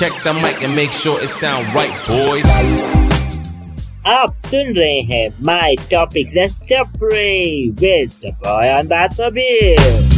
check 0.00 0.14
the 0.24 0.32
mic 0.32 0.64
and 0.64 0.74
make 0.74 0.92
sure 0.92 1.20
it 1.20 1.28
sound 1.28 1.66
right, 1.74 1.96
boys. 2.08 2.46
आप 4.08 4.36
सुन 4.46 4.72
रहे 4.76 5.00
हैं 5.10 5.28
my 5.44 5.74
topic 5.90 6.28
with 7.82 8.14
the 8.22 8.30
boy 8.44 8.70
on 8.70 8.86
that 8.92 9.20
mobile 9.20 10.08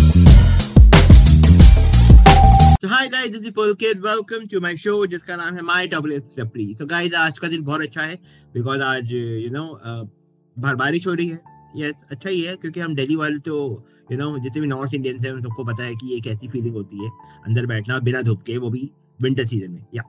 So 2.84 2.88
hi 2.92 3.02
guys, 3.08 3.26
this 3.32 3.42
is 3.48 3.54
Pulkit. 3.56 4.00
Welcome 4.04 4.46
to 4.54 4.60
my 4.60 4.72
show 4.84 4.94
जिसका 5.06 5.36
नाम 5.36 5.56
है 5.56 5.62
My 5.62 5.82
Double 5.96 6.16
Supply. 6.38 6.68
So 6.80 6.88
guys, 6.94 7.14
आज 7.14 7.38
का 7.38 7.48
दिन 7.48 7.64
बहुत 7.64 7.80
अच्छा 7.80 8.02
है 8.02 8.18
because 8.56 8.82
आज 8.82 9.12
you 9.12 9.52
know 9.58 9.66
uh, 9.90 10.06
बाहर 10.56 10.76
बारिश 10.76 11.06
हो 11.06 11.14
रही 11.14 11.28
है. 11.28 11.40
यस 11.76 11.92
Yes, 11.92 12.10
अच्छा 12.10 12.30
ही 12.30 12.40
है 12.40 12.56
क्योंकि 12.56 12.80
हम 12.80 12.94
दिल्ली 12.94 13.16
वाले 13.16 13.38
तो 13.50 13.60
यू 14.12 14.18
नो 14.18 14.38
जितने 14.38 14.60
भी 14.60 14.66
नॉर्थ 14.68 14.94
इंडियंस 14.94 15.24
हैं 15.24 15.32
उन 15.32 15.42
सबको 15.42 15.64
पता 15.64 15.84
है 15.84 15.94
कि 15.94 16.14
ये 16.14 16.20
कैसी 16.20 16.48
फीलिंग 16.48 16.74
होती 16.74 17.04
है 17.04 17.10
अंदर 17.46 17.66
बैठना 17.66 17.98
बिना 17.98 18.22
धूप 18.22 18.42
के 18.42 18.58
वो 18.58 18.70
भी 18.70 18.90
विंटर 19.22 19.44
सीज़न 19.44 19.70
में 19.72 19.84
या 19.94 20.02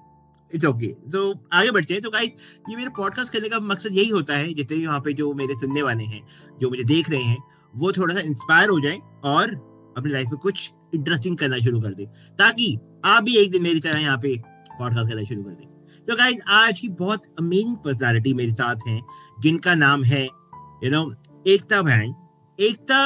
इट्स 0.52 0.66
ओके 0.66 0.88
तो 1.12 1.20
आगे 1.54 1.72
बढ़ते 1.72 1.94
हैं। 1.94 2.02
तो 2.04 2.10
गाइस 2.12 2.30
ये 2.70 2.76
मेरा 2.76 2.90
पॉडकास्ट 2.98 3.34
करने 3.34 3.50
का 3.50 3.60
मकसद 3.62 3.94
यही 3.94 4.10
होता 4.10 4.36
है, 4.36 4.54
जितने 4.54 4.78
भी 4.78 4.86
वहाँ 4.88 5.00
पे 5.00 5.14
जो 5.14 5.34
मेरे 5.34 5.56
सुनने 5.56 5.82
वाले 5.82 6.04
हैं, 6.04 6.22
जो 6.62 6.70
मुझे 6.70 6.84
देख 6.86 7.10
रहे 7.10 7.24
हैं, 7.24 7.38
वो 7.74 7.92
थोड़ा 7.92 8.14
सा 8.14 8.22
इंस्पायर 8.22 8.70
हो 8.70 8.80
जाए 8.80 8.98
और 9.26 9.54
अपनी 9.98 10.12
लाइफ 10.12 10.28
में 10.28 10.38
कुछ 10.40 10.72
इंटरेस्टिंग 10.96 11.38
करना 11.38 11.58
शुरू 11.60 11.82
कर 11.82 11.94
दे, 11.94 12.06
ताकि 12.40 12.78
आप 13.06 13.24
भी 13.24 13.38
एक 13.38 13.52
दिन 13.52 13.64
मेरी 13.64 13.80
तरह 13.80 14.00
यहाँ 14.00 14.18
पे 14.18 14.36
पॉडकास्ट 14.70 15.10
करना 15.10 15.24
शुरू 15.24 15.44
कर 15.44 15.50
दें। 15.52 15.68
तो 16.08 16.16
गाइज़ 16.16 16.40
आज 16.52 16.80
की 16.80 16.90
बहुत 17.00 17.24
अमेजिंग 17.40 17.76
पर्सनैलिटी 17.78 18.34
मेरे 18.34 18.54
साथ 18.54 18.88
हैं, 18.88 19.02
जिनका 19.42 19.76
नाम 19.76 20.04
है 20.04 20.24
यू 20.24 20.90
नो 20.92 21.14
एकता 21.46 21.82
बहन 21.82 22.14
एकता 22.60 23.00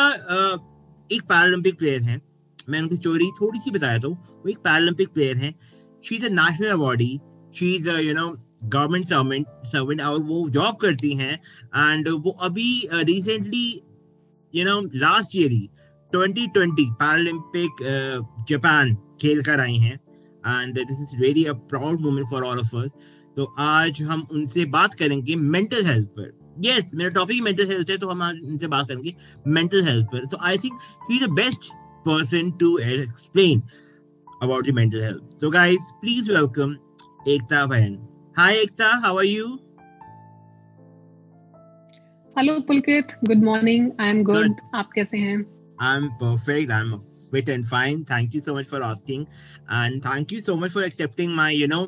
एक 1.09 1.21
पैरालंपिक 1.23 1.77
प्लेयर 1.77 2.01
है। 2.01 2.21
मैं 2.69 2.81
उनकी 2.81 2.95
स्टोरी 2.95 3.29
थोड़ी 3.31 3.59
सी 3.59 3.71
बताया 3.71 3.97
तो 3.97 4.09
वो 4.09 4.49
एक 4.49 4.57
पैरालंपिक 4.59 5.09
प्लेयर 5.09 5.37
है। 5.37 5.53
She 6.03 6.15
is 6.15 6.25
a 6.25 6.29
national 6.31 6.69
awardee 6.71 7.19
she 7.55 7.73
is 7.75 7.89
you 7.89 8.13
know 8.13 8.27
government 8.63 9.05
servant 9.07 9.47
servant 9.65 10.01
और 10.01 10.19
वो 10.23 10.47
जॉब 10.49 10.75
करती 10.81 11.11
हैं. 11.15 11.33
एंड 11.75 12.09
वो 12.09 12.31
अभी 12.47 12.87
recently 12.93 13.81
you 14.53 14.65
know 14.65 14.79
last 14.95 15.35
year 15.35 15.51
he 15.51 15.69
2020 16.13 16.89
Paralympic 17.01 17.83
Japan 18.49 18.95
खेल 19.21 19.41
कर 19.43 19.59
आई 19.59 19.77
हैं. 19.77 19.93
And 19.93 20.73
this 20.75 20.99
is 21.01 21.21
very 21.21 21.43
a 21.43 21.53
proud 21.71 22.01
moment 22.01 22.27
for 22.29 22.43
all 22.43 22.59
of 22.59 22.75
us 22.75 22.89
तो 23.35 23.53
आज 23.59 24.01
हम 24.03 24.27
उनसे 24.31 24.65
बात 24.75 24.93
करेंगे 24.93 25.35
मेंटल 25.35 25.85
हेल्थ 25.85 26.07
पर. 26.19 26.31
यस 26.65 26.91
मेरा 26.95 27.09
टॉपिक 27.15 27.41
मेंटल 27.43 27.67
हेल्थ 27.69 27.89
है 27.89 27.97
तो 27.97 28.09
हम 28.09 28.21
आज 28.21 28.39
उनसे 28.43 28.67
बात 28.67 28.87
करेंगे 28.87 29.15
मेंटल 29.47 29.83
हेल्थ 29.85 30.05
पर. 30.11 30.25
तो 30.25 30.37
I 30.41 30.57
think 30.57 30.79
he 31.09 31.17
is 31.17 31.25
the 31.25 31.29
best 31.33 31.71
person 32.05 32.49
to 32.59 32.67
explain 32.81 33.61
about 34.41 34.65
the 34.65 34.71
mental 34.71 35.01
health. 35.01 35.21
So, 35.37 35.51
guys, 35.51 35.77
please 36.01 36.27
welcome 36.27 36.79
Ekta 37.25 37.67
Bhayan. 37.67 37.99
Hi, 38.37 38.53
Ekta. 38.65 39.01
How 39.01 39.15
are 39.17 39.23
you? 39.23 39.59
Hello, 42.35 42.61
Pulkit. 42.61 43.15
Good 43.25 43.41
morning. 43.41 43.93
I'm 43.99 44.23
good. 44.23 44.47
good. 44.47 44.61
आप 44.75 44.91
कैसे 44.95 45.17
हैं? 45.17 45.45
I'm 45.79 46.09
perfect. 46.19 46.71
I'm 46.71 46.99
fit 47.31 47.49
and 47.49 47.65
fine. 47.65 48.05
Thank 48.05 48.33
you 48.33 48.41
so 48.41 48.53
much 48.53 48.67
for 48.67 48.81
asking, 48.83 49.27
and 49.69 50.01
thank 50.03 50.31
you 50.31 50.41
so 50.41 50.55
much 50.55 50.71
for 50.71 50.83
accepting 50.83 51.31
my, 51.31 51.49
you 51.51 51.67
know, 51.67 51.83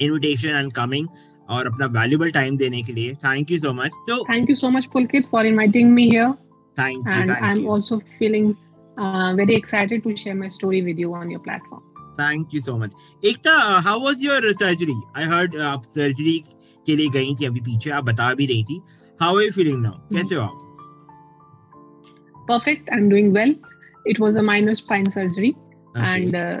invitation 0.00 0.60
and 0.62 0.74
coming. 0.80 1.08
और 1.50 1.66
अपना 1.66 1.86
valuable 2.00 2.30
time 2.30 2.56
देने 2.56 2.82
के 2.82 2.92
लिए 2.92 3.14
thank 3.24 3.50
you 3.50 3.58
so 3.58 3.72
much 3.72 3.90
so 4.08 4.16
thank 4.30 4.48
you 4.52 4.56
so 4.62 4.70
much 4.76 4.88
pulkit 4.94 5.28
for 5.34 5.42
inviting 5.50 5.92
me 5.98 6.06
here 6.14 6.30
thank 6.80 6.96
you 6.96 7.12
and 7.16 7.30
thank 7.30 7.44
i'm 7.48 7.60
you. 7.64 7.74
also 7.74 7.98
feeling 8.18 8.48
uh, 8.98 9.34
very 9.36 9.54
excited 9.54 10.02
to 10.02 10.16
share 10.16 10.34
my 10.34 10.48
story 10.48 10.82
with 10.82 10.98
you 10.98 11.14
on 11.14 11.30
your 11.30 11.40
platform. 11.40 11.82
Thank 12.16 12.52
you 12.52 12.60
so 12.60 12.78
much. 12.78 12.92
Ekta, 13.22 13.54
uh, 13.54 13.80
how 13.82 14.00
was 14.00 14.20
your 14.22 14.40
surgery? 14.54 14.96
I 15.14 15.24
heard 15.24 15.54
uh, 15.54 15.72
आप 15.72 15.84
surgery 15.84 16.44
के 16.86 16.96
लिए 16.96 17.08
गई 17.08 17.34
थी 17.34 17.46
अभी 17.46 17.60
पीछे 17.60 17.90
आप 17.90 18.04
बता 18.04 18.32
भी 18.34 18.46
रही 18.46 18.64
थी. 18.64 18.80
How 19.22 19.34
are 19.34 19.42
you 19.42 19.52
feeling 19.58 19.82
now? 19.82 19.96
कैसे 20.12 20.34
हो 20.34 20.42
आप? 20.42 20.62
Perfect. 22.48 22.90
I'm 22.92 23.08
doing 23.08 23.32
well. 23.32 23.54
It 24.04 24.20
was 24.20 24.36
a 24.36 24.42
minor 24.42 24.74
spine 24.74 25.10
surgery 25.10 25.56
okay. 25.96 26.24
and 26.24 26.36
uh, 26.36 26.60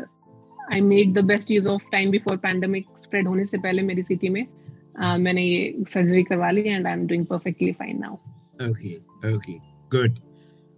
I 0.70 0.80
made 0.80 1.14
the 1.14 1.22
best 1.22 1.48
use 1.48 1.66
of 1.66 1.82
time 1.92 2.10
before 2.10 2.36
pandemic 2.36 2.86
spread 2.96 3.26
होने 3.26 3.44
से 3.46 3.58
पहले 3.58 3.82
मेरी 3.82 4.02
सिटी 4.02 4.28
में 4.28 4.46
uh, 4.46 5.18
मैंने 5.18 5.42
ये 5.42 5.84
सर्जरी 5.88 6.22
करवा 6.24 6.50
ली 6.50 6.64
and 6.76 6.88
I'm 6.88 7.06
doing 7.06 7.26
perfectly 7.26 7.72
fine 7.72 8.00
now. 8.00 8.18
Okay, 8.60 8.98
okay, 9.24 9.60
good. 9.88 10.20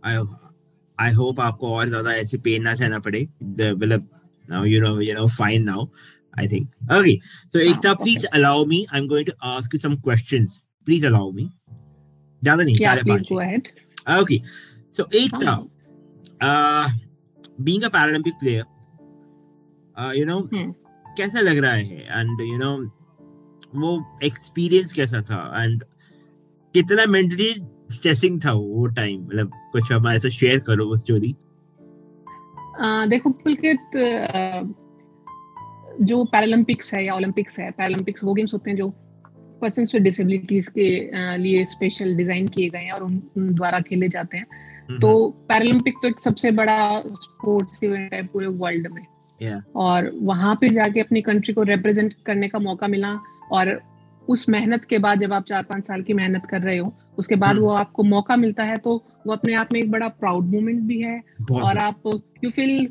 I 0.04 0.16
I 0.16 0.47
I 1.00 1.12
hope 1.12 1.41
आपको 1.41 1.75
और 1.75 1.88
ज़्यादा 1.88 2.12
ऐसे 2.14 2.38
पेन 2.38 2.62
ना 2.62 2.75
सहना 2.75 2.98
पड़े. 2.98 3.26
मतलब 3.42 4.09
now 4.50 4.64
you 4.64 4.81
know 4.81 5.00
you 5.00 5.14
know 5.14 5.26
fine 5.38 5.62
now 5.64 5.86
I 6.38 6.48
think 6.48 6.92
okay 6.92 7.19
so 7.53 7.59
एक 7.60 7.76
था 7.84 7.94
please 7.94 8.26
allow 8.26 8.64
me 8.66 8.84
I'm 9.00 9.06
going 9.09 9.26
to 9.26 9.32
ask 9.48 9.75
you 9.75 9.78
some 9.78 9.97
questions 9.98 10.62
please 10.86 11.06
allow 11.06 11.31
me 11.32 11.50
ज़्यादा 12.42 12.62
नहीं 12.62 12.76
क्या 12.76 12.94
बात 12.94 13.32
है 13.32 14.20
ओके 14.20 14.41
सो 14.97 15.09
एक 15.14 15.34
था 15.44 15.56
being 17.60 17.82
a 17.82 17.88
Paralympic 17.88 18.34
player 18.41 18.65
you 20.19 20.25
know 20.25 20.41
कैसा 20.53 21.41
लग 21.41 21.59
रहा 21.59 21.72
है? 21.72 22.06
एंड 22.10 22.41
यू 22.41 22.59
नो 22.59 22.76
वो 23.75 24.19
एक्सपीरियंस 24.25 24.92
कैसा 24.92 25.20
था? 25.22 25.62
एंड 25.62 25.82
कितना 26.75 27.06
मेंटली 27.06 27.48
स्ट्रेसिंग 27.88 28.41
था 28.44 28.53
वो 28.53 28.87
टाइम 28.97 29.21
मतलब 29.22 29.50
कुछ 29.72 29.93
हमारे 29.93 30.19
साथ 30.21 30.31
शेयर 30.31 30.59
करो 30.60 30.87
वो 30.87 30.97
स्टोरी 30.97 31.34
देखो 33.09 33.31
पुलकित 33.31 33.97
जो 36.03 36.25
पैरालंपिक्स 36.25 36.93
है 36.94 37.04
या 37.04 37.15
ओलंपिक्स 37.15 37.59
है 37.60 37.71
पैरालंपिक्स 37.71 38.25
वो 38.25 38.34
गेम्स 38.34 38.53
होते 38.54 38.71
हैं 38.71 38.77
जो 38.77 38.88
पर्सन 39.62 39.87
विद 39.94 40.03
डिसेबिलिटीज 40.03 40.69
के 40.69 40.88
लिए 41.38 41.65
स्पेशल 41.65 42.15
डिज़ाइन 42.16 42.48
किए 42.48 42.69
गए 42.69 42.78
हैं 42.78 42.93
और 42.93 43.03
उन, 43.03 43.22
उन 43.37 43.54
द्वारा 43.54 43.81
खेले 43.81 44.09
जाते 44.09 44.37
हैं 44.37 44.47
हम्म, 44.88 44.98
तो 44.98 45.28
पैरालंपिक 45.48 45.94
हम्म। 45.94 46.03
तो 46.03 46.09
एक 46.09 46.21
सबसे 46.21 46.50
बड़ा 46.53 47.00
स्पोर्ट्स 47.00 47.82
इवेंट 47.84 48.15
है 48.15 48.27
पूरे 48.27 48.47
वर्ल्ड 48.47 48.87
में 48.87 49.03
yeah. 49.41 49.60
और 49.77 50.10
वहाँ 50.22 50.54
पे 50.60 50.69
जाके 50.69 51.00
अपनी 51.00 51.22
कंट्री 51.22 51.54
को 51.54 51.62
रिप्रेजेंट 51.65 52.15
करने 52.27 52.48
का 52.48 52.59
मौका 52.59 52.87
मिला 52.87 53.12
और 53.53 53.81
उस 54.28 54.48
मेहनत 54.48 54.84
के 54.84 54.98
बाद 54.98 55.21
जब 55.21 55.32
आप 55.32 55.44
चार 55.44 55.62
पाँच 55.62 55.87
साल 55.87 56.03
की 56.03 56.15
मेहनत 56.15 56.47
कर 56.47 56.60
रहे 56.60 56.78
हो 56.78 56.93
उसके 57.19 57.37
बाद 57.37 57.51
हम्म। 57.51 57.65
वो 57.65 57.73
आपको 57.75 58.03
मौका 58.05 58.37
मिलता 58.37 58.65
है 58.65 58.77
तो 58.77 58.95
वो 59.27 59.33
अपने 59.33 59.55
आप 59.55 59.73
में 59.73 59.81
एक 59.81 59.91
बड़ा 59.91 60.09
प्राउड 60.17 60.47
मोमेंट 60.47 60.81
भी 60.83 61.01
है 61.01 61.21
और 61.53 61.79
आप 61.79 62.11
यू 62.45 62.51
फील 62.51 62.89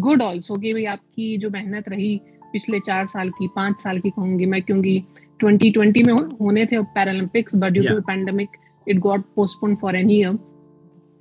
गुड 0.00 0.22
ऑल्सो 0.22 0.56
कि 0.56 0.72
भाई 0.72 0.84
आपकी 0.86 1.36
जो 1.38 1.50
मेहनत 1.50 1.88
रही 1.88 2.16
पिछले 2.52 2.80
चार 2.80 3.06
साल 3.06 3.30
की 3.30 3.48
पाँच 3.56 3.80
साल 3.80 3.98
की 4.00 4.10
कहूँगी 4.10 4.46
मैं 4.46 4.62
क्योंकि 4.62 5.02
2020 5.40 6.06
में 6.06 6.12
होने 6.40 6.64
थे 6.66 6.78
Paralympics 6.94 7.54
but 7.54 7.72
due 7.72 7.82
to 7.84 8.00
pandemic 8.02 8.56
it 8.86 8.98
got 8.98 9.24
postpone 9.36 9.74
for 9.76 9.96
an 9.96 10.10
year 10.10 10.38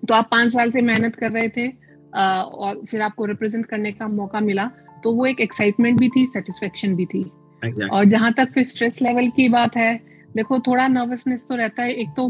तो 0.04 0.14
आप 0.14 0.28
पाँच 0.32 0.52
साल 0.54 0.72
से 0.72 0.82
मेहनत 0.84 1.16
कर 1.16 1.32
रहे 1.32 1.50
थे 1.50 1.68
और 2.14 2.82
फिर 2.90 3.02
आपको 3.02 3.26
रिप्रेजेंट 3.26 3.66
करने 3.66 3.92
का 3.92 4.08
मौका 4.10 4.40
मिला 4.42 4.70
तो 5.04 5.12
वो 5.14 5.26
एक 5.26 5.42
एक्साइटमेंट 5.42 6.00
भी 6.00 6.10
थी 6.10 6.26
सेटिस्फेक्शन 6.28 6.96
भी 6.96 7.06
थी 7.06 7.22
exactly. 7.22 7.92
और 7.92 8.06
जहाँ 8.06 8.32
तक 8.34 8.52
फिर 8.54 8.64
स्ट्रेस 8.66 9.02
लेवल 9.02 9.30
की 9.30 9.48
बात 9.50 9.76
है 9.78 9.94
देखो 10.36 10.60
थोड़ा 10.60 10.88
नर्वसनेस 10.88 11.46
तो 11.50 11.56
रहता 11.56 11.84
है। 11.84 11.94
एक 11.94 12.10
तो 12.18 12.28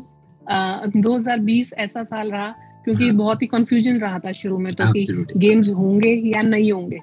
दो 0.95 1.15
हज़ार 1.15 1.39
बीस 1.41 1.73
ऐसा 1.77 2.03
साल 2.05 2.31
रहा 2.31 2.47
क्योंकि 2.85 3.03
हाँ. 3.03 3.15
बहुत 3.15 3.41
ही 3.41 3.47
कंफ्यूजन 3.47 3.99
रहा 3.99 4.19
था 4.19 4.31
शुरू 4.33 4.57
में 4.57 4.73
तो 4.73 4.91
कि 4.93 5.25
गेम्स 5.37 5.69
होंगे 5.73 6.13
या 6.27 6.41
नहीं 6.43 6.71
होंगे। 6.71 6.99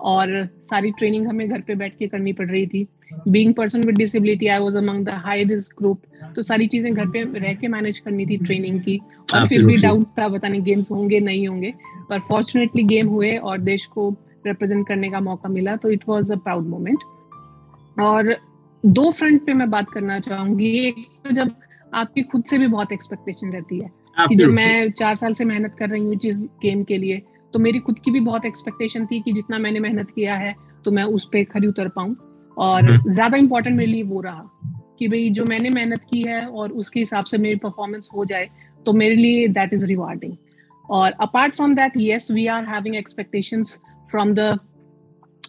और 0.00 0.28
सारी 0.70 0.90
ट्रेनिंग 0.90 1.26
हमें 1.26 1.48
घर 1.48 1.60
पे 1.60 1.74
बैठ 1.74 1.96
के 1.98 2.06
करनी 2.08 2.32
पड़ 2.32 2.46
रही 2.50 2.66
थी। 2.66 2.86
Being 3.28 3.52
person 3.54 3.82
with 3.86 3.96
disability 3.96 4.46
I 4.46 4.58
was 4.58 4.76
among 4.76 5.04
the 5.06 5.14
high 5.24 5.44
risk 5.44 5.74
group 5.78 6.02
तो 6.36 6.42
सारी 6.42 6.66
चीज़ें 6.68 6.92
घर 6.94 7.06
पे 7.06 7.22
रह 7.38 7.54
के 7.54 7.68
मैनेज 7.68 7.98
करनी 7.98 8.26
थी 8.26 8.36
ट्रेनिंग 8.36 8.80
की। 8.80 9.00
और 9.28 9.46
फिर 9.48 9.64
भी 9.66 9.76
डाउट 9.82 10.06
था 10.18 10.28
पता 10.28 10.48
नहीं 10.48 10.62
गेम्स 10.62 10.90
होंगे 10.90 11.20
नहीं 11.20 11.46
होंगे। 11.48 11.72
पर 12.10 12.20
फॉर्चुनेटली 12.28 12.82
गेम 12.84 13.08
हुए 13.08 13.36
और 13.38 13.58
देश 13.60 13.86
को 13.86 14.08
रिप्रेजेंट 14.46 14.86
करने 14.88 15.10
का 15.10 15.20
मौका 15.20 15.48
मिला 15.48 15.76
तो 15.76 15.90
it 15.90 16.08
was 16.08 16.32
a 16.32 16.36
proud 16.36 16.66
moment 16.68 18.00
और 18.00 18.36
दो 18.84 19.10
फ्रंट 19.10 19.44
पे 19.46 19.54
मैं 19.54 19.68
बात 19.70 19.90
करना 19.90 20.18
चाहूँगी। 20.20 20.68
एक 20.78 20.94
तो 21.24 21.30
जब 21.32 21.50
आपकी 21.92 22.22
खुद 22.22 22.44
से 22.44 22.58
भी 22.58 22.66
बहुत 22.68 22.92
एक्सपेक्टेशन 22.92 23.52
रहती 23.52 23.78
है 23.78 23.90
कि 24.18 24.34
जब 24.34 24.48
मैं 24.50 24.90
चार 24.92 25.16
साल 25.16 25.34
से 25.34 25.44
मेहनत 25.44 25.74
कर 25.78 25.88
रही 25.88 26.02
हूँ 26.02 26.16
चीज़ 26.16 26.38
गेम 26.62 26.82
के 26.84 26.98
लिए 26.98 27.22
तो 27.52 27.58
मेरी 27.58 27.78
खुद 27.78 27.98
की 27.98 28.10
भी 28.10 28.20
बहुत 28.22 28.44
एक्सपेक्टेशन 28.44 29.06
थी 29.06 29.20
कि 29.20 29.32
जितना 29.32 29.58
मैंने 29.58 29.80
मेहनत 29.80 30.10
किया 30.10 30.34
है 30.36 30.54
तो 30.84 30.90
मैं 30.90 31.04
उस 31.04 31.24
पर 31.24 31.44
खरी 31.44 31.66
उतर 31.66 31.88
पाऊँ। 31.88 32.16
और 32.56 32.84
हम्म। 32.84 33.12
ज़्यादा 33.12 33.36
इम्पोर्टेंट 33.36 33.76
मेरे 33.76 33.90
लिए 33.90 34.02
वो 34.02 34.20
रहा 34.20 34.50
कि 34.98 35.08
भाई 35.08 35.30
जो 35.30 35.44
मैंने 35.44 35.70
मेहनत 35.70 36.02
की 36.12 36.22
है 36.22 36.40
और 36.40 36.72
उसके 36.74 37.00
हिसाब 37.00 37.24
से 37.24 37.38
मेरी 37.38 37.56
परफॉर्मेंस 37.56 38.08
हो 38.14 38.24
जाए 38.24 38.48
तो 38.86 38.92
मेरे 38.92 39.14
लिए 39.14 39.48
दैट 39.48 39.72
इज़ 39.74 39.84
रिवार्डिंग 39.84 40.36
और 40.88 41.12
apart 41.20 41.54
from 41.54 41.74
that 41.74 41.96
yes 41.96 42.30
we 42.30 42.46
are 42.46 42.64
having 42.64 42.96
expectations 42.96 43.78
from 44.10 44.34
the 44.34 44.58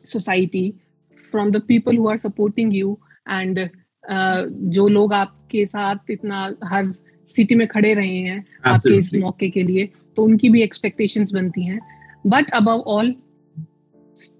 society 0.05 0.73
from 1.19 1.51
the 1.51 1.61
people 1.67 1.97
who 1.97 2.09
are 2.09 2.17
supporting 2.19 2.75
you 2.75 2.97
and 3.29 3.59
uh, 3.59 4.47
जो 4.73 4.87
लोग 4.87 5.13
आपके 5.13 5.65
साथ 5.65 6.11
इतना 6.11 6.53
हर 6.63 6.89
सिटी 7.29 7.55
में 7.55 7.67
खड़े 7.67 7.93
रहे 7.93 8.17
हैं 8.17 8.45
आपके 8.65 8.97
इस 8.97 9.13
मौके 9.15 9.49
के 9.49 9.63
लिए 9.63 9.89
तो 10.17 10.23
उनकी 10.23 10.49
भी 10.49 10.61
एक्सपेक्टेशंस 10.61 11.31
बनती 11.31 11.63
हैं। 11.63 11.79
But 12.27 12.49
above 12.49 12.83
all 12.87 13.15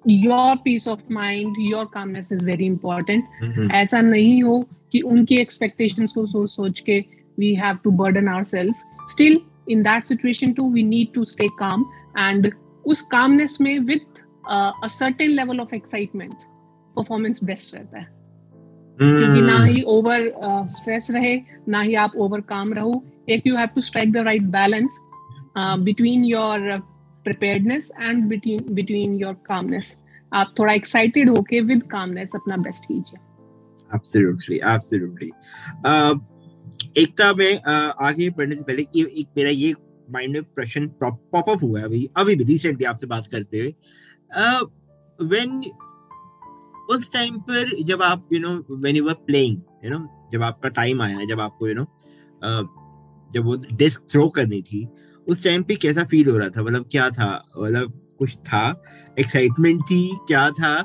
your 0.07 0.55
peace 0.55 0.87
of 0.87 0.99
mind 1.11 1.55
your 1.59 1.85
calmness 1.93 2.29
is 2.31 2.45
very 2.45 2.65
important 2.65 3.73
ऐसा 3.73 4.01
नहीं 4.01 4.41
हो 4.43 4.59
कि 4.91 5.01
उनकी 5.01 5.37
एक्सपेक्टेशंस 5.37 6.11
को 6.11 6.25
सोच 6.25 6.49
सोच 6.49 6.79
के 6.79 6.99
we 7.37 7.53
have 7.55 7.77
to 7.83 7.91
burden 7.91 8.27
our 8.27 8.43
selves 8.43 8.83
still 9.09 9.39
in 9.69 9.83
that 9.83 10.05
situation 10.05 10.53
to 10.53 10.69
we 10.71 10.83
need 10.83 11.13
to 11.13 11.25
stay 11.25 11.47
calm 11.59 11.85
and 12.19 12.51
उस 12.85 13.01
कामनेस 13.01 13.57
में 13.61 13.79
with 13.79 14.23
certain 14.89 15.31
level 15.31 15.59
of 15.59 15.75
excitement 15.75 16.33
performance 16.95 17.43
best 17.43 17.75
रहता 17.75 17.99
है। 17.99 18.16
क्योंकि 18.97 19.41
ना 19.41 19.55
हम्म, 19.55 19.65
ही 19.65 19.81
ओवर 19.87 20.31
स्ट्रेस 20.69 21.07
रहे 21.11 21.39
ना 21.67 21.81
ही 21.81 21.95
आप 21.95 22.15
ओवर 22.15 22.41
काम 22.41 22.73
रहो. 22.73 23.03
एक 23.29 23.47
you 23.47 23.55
have 23.55 23.67
to 23.67 23.81
strike 23.81 24.11
the 24.11 24.17
right 24.25 24.43
balance 24.55 24.97
between 25.57 26.23
your 26.25 26.77
preparedness 27.25 27.91
and 28.01 28.23
between 28.25 28.65
between 28.71 29.13
your 29.15 29.33
calmness 29.45 29.97
आप 30.33 30.53
थोड़ा 30.59 30.73
एक्साइटेड 30.73 31.29
होके 31.29 31.59
विद 31.61 31.83
कामनेस 31.83 32.35
अपना 32.35 32.57
बेस्ट 32.57 32.85
कीजिए। 32.85 33.19
Uh, 35.85 36.19
एकता 36.97 37.33
में 37.33 37.53
uh, 37.53 37.91
आगे 38.01 38.29
बढ़ने 38.29 38.55
से 38.55 38.63
पहले 38.63 38.83
कि 38.83 39.01
एक 39.19 39.27
मेरा 39.37 39.49
ये 39.49 39.73
माइंड 40.11 40.33
में 40.33 40.43
प्रश्न 40.43 40.87
पॉप 41.03 41.49
अप 41.49 41.63
हुआ 41.63 41.79
है 41.79 41.85
अभी 41.85 42.09
अभी 42.17 42.35
रिसेंटली 42.43 42.85
आपसे 42.85 43.07
बात 43.07 43.27
करते 43.27 43.59
हुए। 43.59 43.73
व्हेन 45.19 45.61
उस 46.89 47.11
टाइम 47.13 47.37
पर 47.49 47.75
जब 47.83 48.01
आप 48.01 48.29
you 48.33 48.39
know 48.39 48.49
when 48.71 48.95
you 48.95 49.05
were 49.05 49.13
playing 49.27 49.57
you 49.85 49.91
know 49.91 49.99
जब 50.33 50.43
आपका 50.43 50.69
टाइम 50.69 51.01
आया 51.01 51.25
जब 51.29 51.39
आपको 51.41 51.67
यू 51.67 51.73
नो 51.73 51.85
जब 53.31 53.45
वो 53.45 53.55
डिस्क 53.73 54.07
थ्रो 54.11 54.27
करनी 54.29 54.61
थी 54.61 54.87
उस 55.27 55.43
टाइम 55.43 55.63
पे 55.63 55.75
कैसा 55.75 56.03
फील 56.03 56.29
हो 56.29 56.37
रहा 56.37 56.49
था? 56.49 56.61
मतलब 56.63 56.85
क्या 56.91 57.09
था? 57.09 57.29
मतलब 57.57 57.91
कुछ 58.19 58.37
था? 58.37 58.83
एक्साइटमेंट 59.19 59.81
थी? 59.81 60.17
क्या 60.27 60.49
था? 60.51 60.77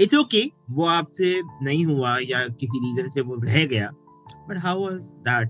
इट्स 0.00 0.14
ओके 0.14 0.42
okay, 0.42 0.50
वो 0.70 0.84
आपसे 0.86 1.40
नहीं 1.62 1.84
हुआ 1.86 2.16
या 2.20 2.46
किसी 2.50 2.78
रीजन 2.78 3.08
से 3.08 3.20
वो 3.20 3.36
रह 3.42 3.64
गया। 3.66 3.90
बट 4.48 4.58
हाउ 4.58 4.82
वाज 4.82 5.02
दैट 5.28 5.48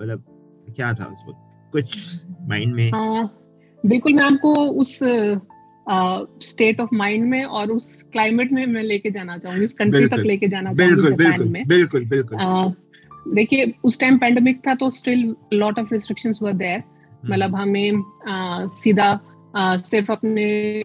मतलब 0.00 0.24
क्या 0.76 0.92
था 0.94 1.04
उस 1.04 1.22
वक्त? 1.28 1.70
कुछ 1.72 1.98
माइंड 2.48 2.74
में? 2.74 2.90
हाँ, 2.90 3.24
बिल्कुल 3.84 4.14
मैं 4.14 4.24
आपको 4.24 4.54
उस 4.80 4.98
स्टेट 5.90 6.80
ऑफ़ 6.80 6.94
माइंड 6.94 7.24
में 7.24 7.44
और 7.44 7.70
उस 7.72 8.02
क्लाइमेट 8.12 8.52
में 8.52 8.64
मैं 8.66 8.82
लेके 8.82 9.10
जाना 9.10 9.36
चाहूँगी 9.38 9.64
उस 9.64 9.72
कंट्री 9.74 10.06
तक 10.08 10.22
लेके 10.26 10.48
जाना 10.48 10.72
चाहूँगी 10.74 11.02
जापान 11.02 11.16
बिल्कुल 11.16 11.48
में। 11.48 11.66
बिल्कुल 11.68 12.04
बिल्कुल। 12.06 13.32
देखिए 13.34 13.72
उस 13.84 13.98
टाइम 14.00 14.18
पेंडेमिक 14.18 14.60
था 14.66 14.74
तो 14.74 14.90
still 14.90 15.34
lot 15.52 15.78
of 15.78 15.88
restrictions 15.92 16.38
were 16.42 16.52
there 16.54 16.78
hmm, 16.78 17.32
मतलब 17.32 17.54
हमें 17.56 18.02
सीधा 18.76 19.18
सिर्फ़ 19.56 20.12
अपने 20.12 20.82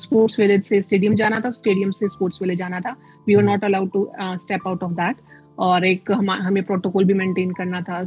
स्पोर्ट्स 0.00 0.38
विलेज 0.40 0.62
से 0.64 0.80
स्टेडियम 0.82 1.14
जाना 1.14 1.40
था 1.40 1.50
स्टेडियम 1.50 1.90
से 1.90 2.08
स्पोर्ट्स 2.08 2.42
विलेज 2.42 2.58
जाना 2.58 2.80
था। 2.80 2.96
We 3.26 3.34
are 3.34 3.42
not 3.42 3.64
allowed 3.64 3.90
to 3.92 4.08
step 4.20 4.66
out 4.66 4.82
of 4.82 4.92
that 4.92 5.16
और 5.58 5.84
एक 5.84 6.10
हम, 6.12 6.30
हमें 6.30 6.62
प्रोटोकॉल 6.62 7.04
भी 7.04 7.14
मेंटेन 7.14 7.50
करना 7.52 7.80
था 7.80 8.04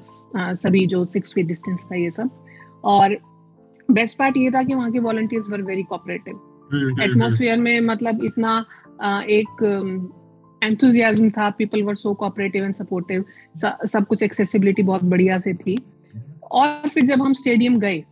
सभी 0.55 0.85
जो 0.87 1.03
सिक्स 1.05 1.33
फीट 1.33 1.45
डिस्टेंस 1.47 1.87
था 1.91 1.95
ये 1.95 2.11
सब। 2.11 2.29
और 2.83 3.17
बेस्ट 3.89 4.17
पार्ट 4.19 4.37
ये 4.37 4.51
था 4.51 4.63
कि 4.63 4.73
वहाँ 4.73 4.91
के 4.91 4.99
volunteers 4.99 5.49
were 5.49 5.61
very 5.61 5.83
cooperative 5.83 6.33
hmm, 6.71 7.61
में 7.61 7.79
मतलब 7.81 8.23
इतना 8.23 8.57
एक 9.31 9.63
एंथुजियाज्म 10.61 11.29
था 11.29 11.49
people 11.49 11.83
were 11.83 11.95
so 11.95 12.13
cooperative 12.13 12.63
and 12.63 12.73
supportive 12.73 13.25
सब 13.87 14.05
कुछ 14.07 14.23
एक्सेसिबिलिटी 14.23 14.83
बहुत 14.83 15.03
बढ़िया 15.03 15.39
से 15.39 15.53
थी। 15.53 15.77
और 16.51 16.89
फिर 16.89 17.05
जब 17.05 17.21
हम 17.21 17.33
स्टेडियम 17.33 17.79
गए 17.79 18.03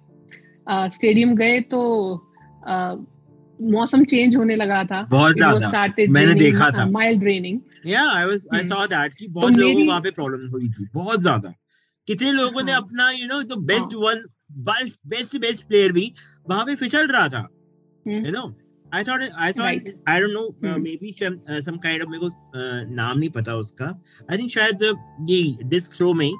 स्टेडियम 0.67 1.35
गए 1.35 1.59
तो 1.71 1.81
मौसम 3.59 4.03
चेंज 4.03 4.35
होने 4.35 4.55
लगा 4.55 4.83
था। 4.83 5.01
बहुत 5.11 5.35
ज़्यादा। 5.35 5.87
मैंने 6.09 6.33
देखा 6.33 6.69
था। 6.71 6.85
माइल्ड 6.87 7.23
रेनिंग 7.23 7.59
या 7.85 8.03
I 8.11 8.25
was 8.25 8.47
I. 8.53 8.65
Saw 8.67 8.85
that 8.87 9.13
कि 9.13 9.27
बहुत 9.29 9.57
लोगों 9.57 9.73
को 9.75 9.87
वहाँ 9.87 10.01
पे 10.01 10.11
प्रॉब्लम 10.11 10.47
हुई 10.49 10.69
थी 10.69 10.87
बहुत 10.93 11.21
ज़्यादा। 11.21 11.53
कितने 12.07 12.31
लोगों 12.31 12.63
ने 12.63 12.71
हाँ। 12.71 12.81
अपना 12.81 13.09
you 13.11 13.27
know 13.27 13.41
the 13.45 13.57
best 13.65 13.93
one 13.95 14.23
best 14.57 14.99
best 15.07 15.37
best 15.37 15.67
player 15.67 15.91
भी 15.91 16.13
वहाँ 16.49 16.65
पे 16.65 16.75
फिसल 16.75 17.07
रहा 17.07 17.27
था। 17.27 17.47
You 18.07 18.31
know 18.31 18.55
I 18.93 19.03
thought 19.03 19.29
I 19.35 19.51
thought 19.51 20.03
I 20.09 20.19
don't 20.19 20.33
know. 20.33 20.75
Maybe 20.95 21.15
some 21.65 21.77
kind 21.77 22.01
of 22.03 22.09
मेरे 22.09 22.19
को 22.19 22.27
uh, 22.27 22.95
नाम 22.95 23.19
नहीं 23.19 23.29
पता 23.29 23.55
उसका। 23.55 23.85
आई 24.31 24.37
थिंक 24.37 24.49
शायद 24.49 24.79
uh, 24.83 25.29
ये 25.29 25.57
डिस्क 25.63 25.91
थ्रो 25.97 26.13
में 26.13 26.31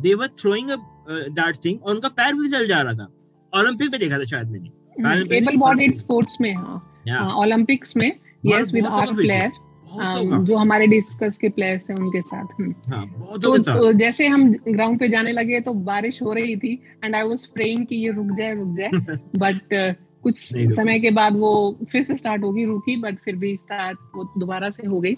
they 0.00 0.14
were 0.14 0.28
throwing 0.28 0.70
a 0.70 0.76
that 1.08 1.56
thing 1.64 1.82
और 1.82 1.94
उनका 1.94 2.08
पैर 2.08 2.34
भी 2.34 2.42
फिसल 2.42 2.66
जा 2.66 2.82
रहा 2.82 2.94
था। 2.94 3.08
ओलंपिक 3.52 3.90
में 3.90 4.00
देखा 4.00 4.18
था 4.18 4.24
शायद 4.24 4.46
मैंने। 4.46 5.36
एबल 5.36 5.56
बॉडीड 5.56 5.96
स्पोर्ट्स 5.96 6.40
में 6.40 6.54
हाँ। 6.54 7.34
ओलंपिक्स 7.34 7.96
में 7.96 8.12
यस 8.46 8.72
विद 8.72 8.84
फिसल- 8.84 9.16
प्लेयर 9.16 9.50
जो 9.94 10.56
हमारे 10.56 10.86
डिस्कस 10.86 11.36
के 11.38 11.48
प्लेयर्स 11.48 11.88
थे 11.88 11.94
उनके 11.94 12.20
साथ 12.20 12.60
हम्म। 12.60 12.92
हाँ 12.92 13.04
बहुतों 13.08 13.56
तो 13.58 13.80
तो 13.80 13.92
जैसे 13.92 14.26
हम 14.26 14.50
ग्राउंड 14.68 14.98
पे 15.00 15.08
जाने 15.08 15.32
लगे 15.32 15.60
तो 15.60 15.72
बारिश 15.88 16.22
हो 16.22 16.32
रही 16.32 16.56
थी 16.56 16.72
एंड 17.04 17.16
आई 17.16 17.22
वाज 17.22 17.46
प्रेइंग 17.46 17.86
कि 17.86 17.96
ये 17.96 18.10
रुक 18.12 18.36
जाए 18.38 18.54
रुक 18.54 18.76
जाए। 18.78 19.16
बट 19.38 19.74
कुछ 20.22 20.38
समय 20.74 20.98
के 21.00 21.10
बाद 21.10 21.36
वो 21.36 21.52
फिर 21.90 22.02
से 22.02 22.14
स्टार्ट 22.16 22.42
होगी 22.42 22.64
रुकी 22.64 22.96
बट 23.02 23.18
फिर 23.24 23.36
भी 23.36 23.56
स्टार्ट 23.56 23.98
वो 24.14 24.24
दोबारा 24.38 24.70
से 24.70 24.86
हो 24.86 25.00
गई। 25.00 25.16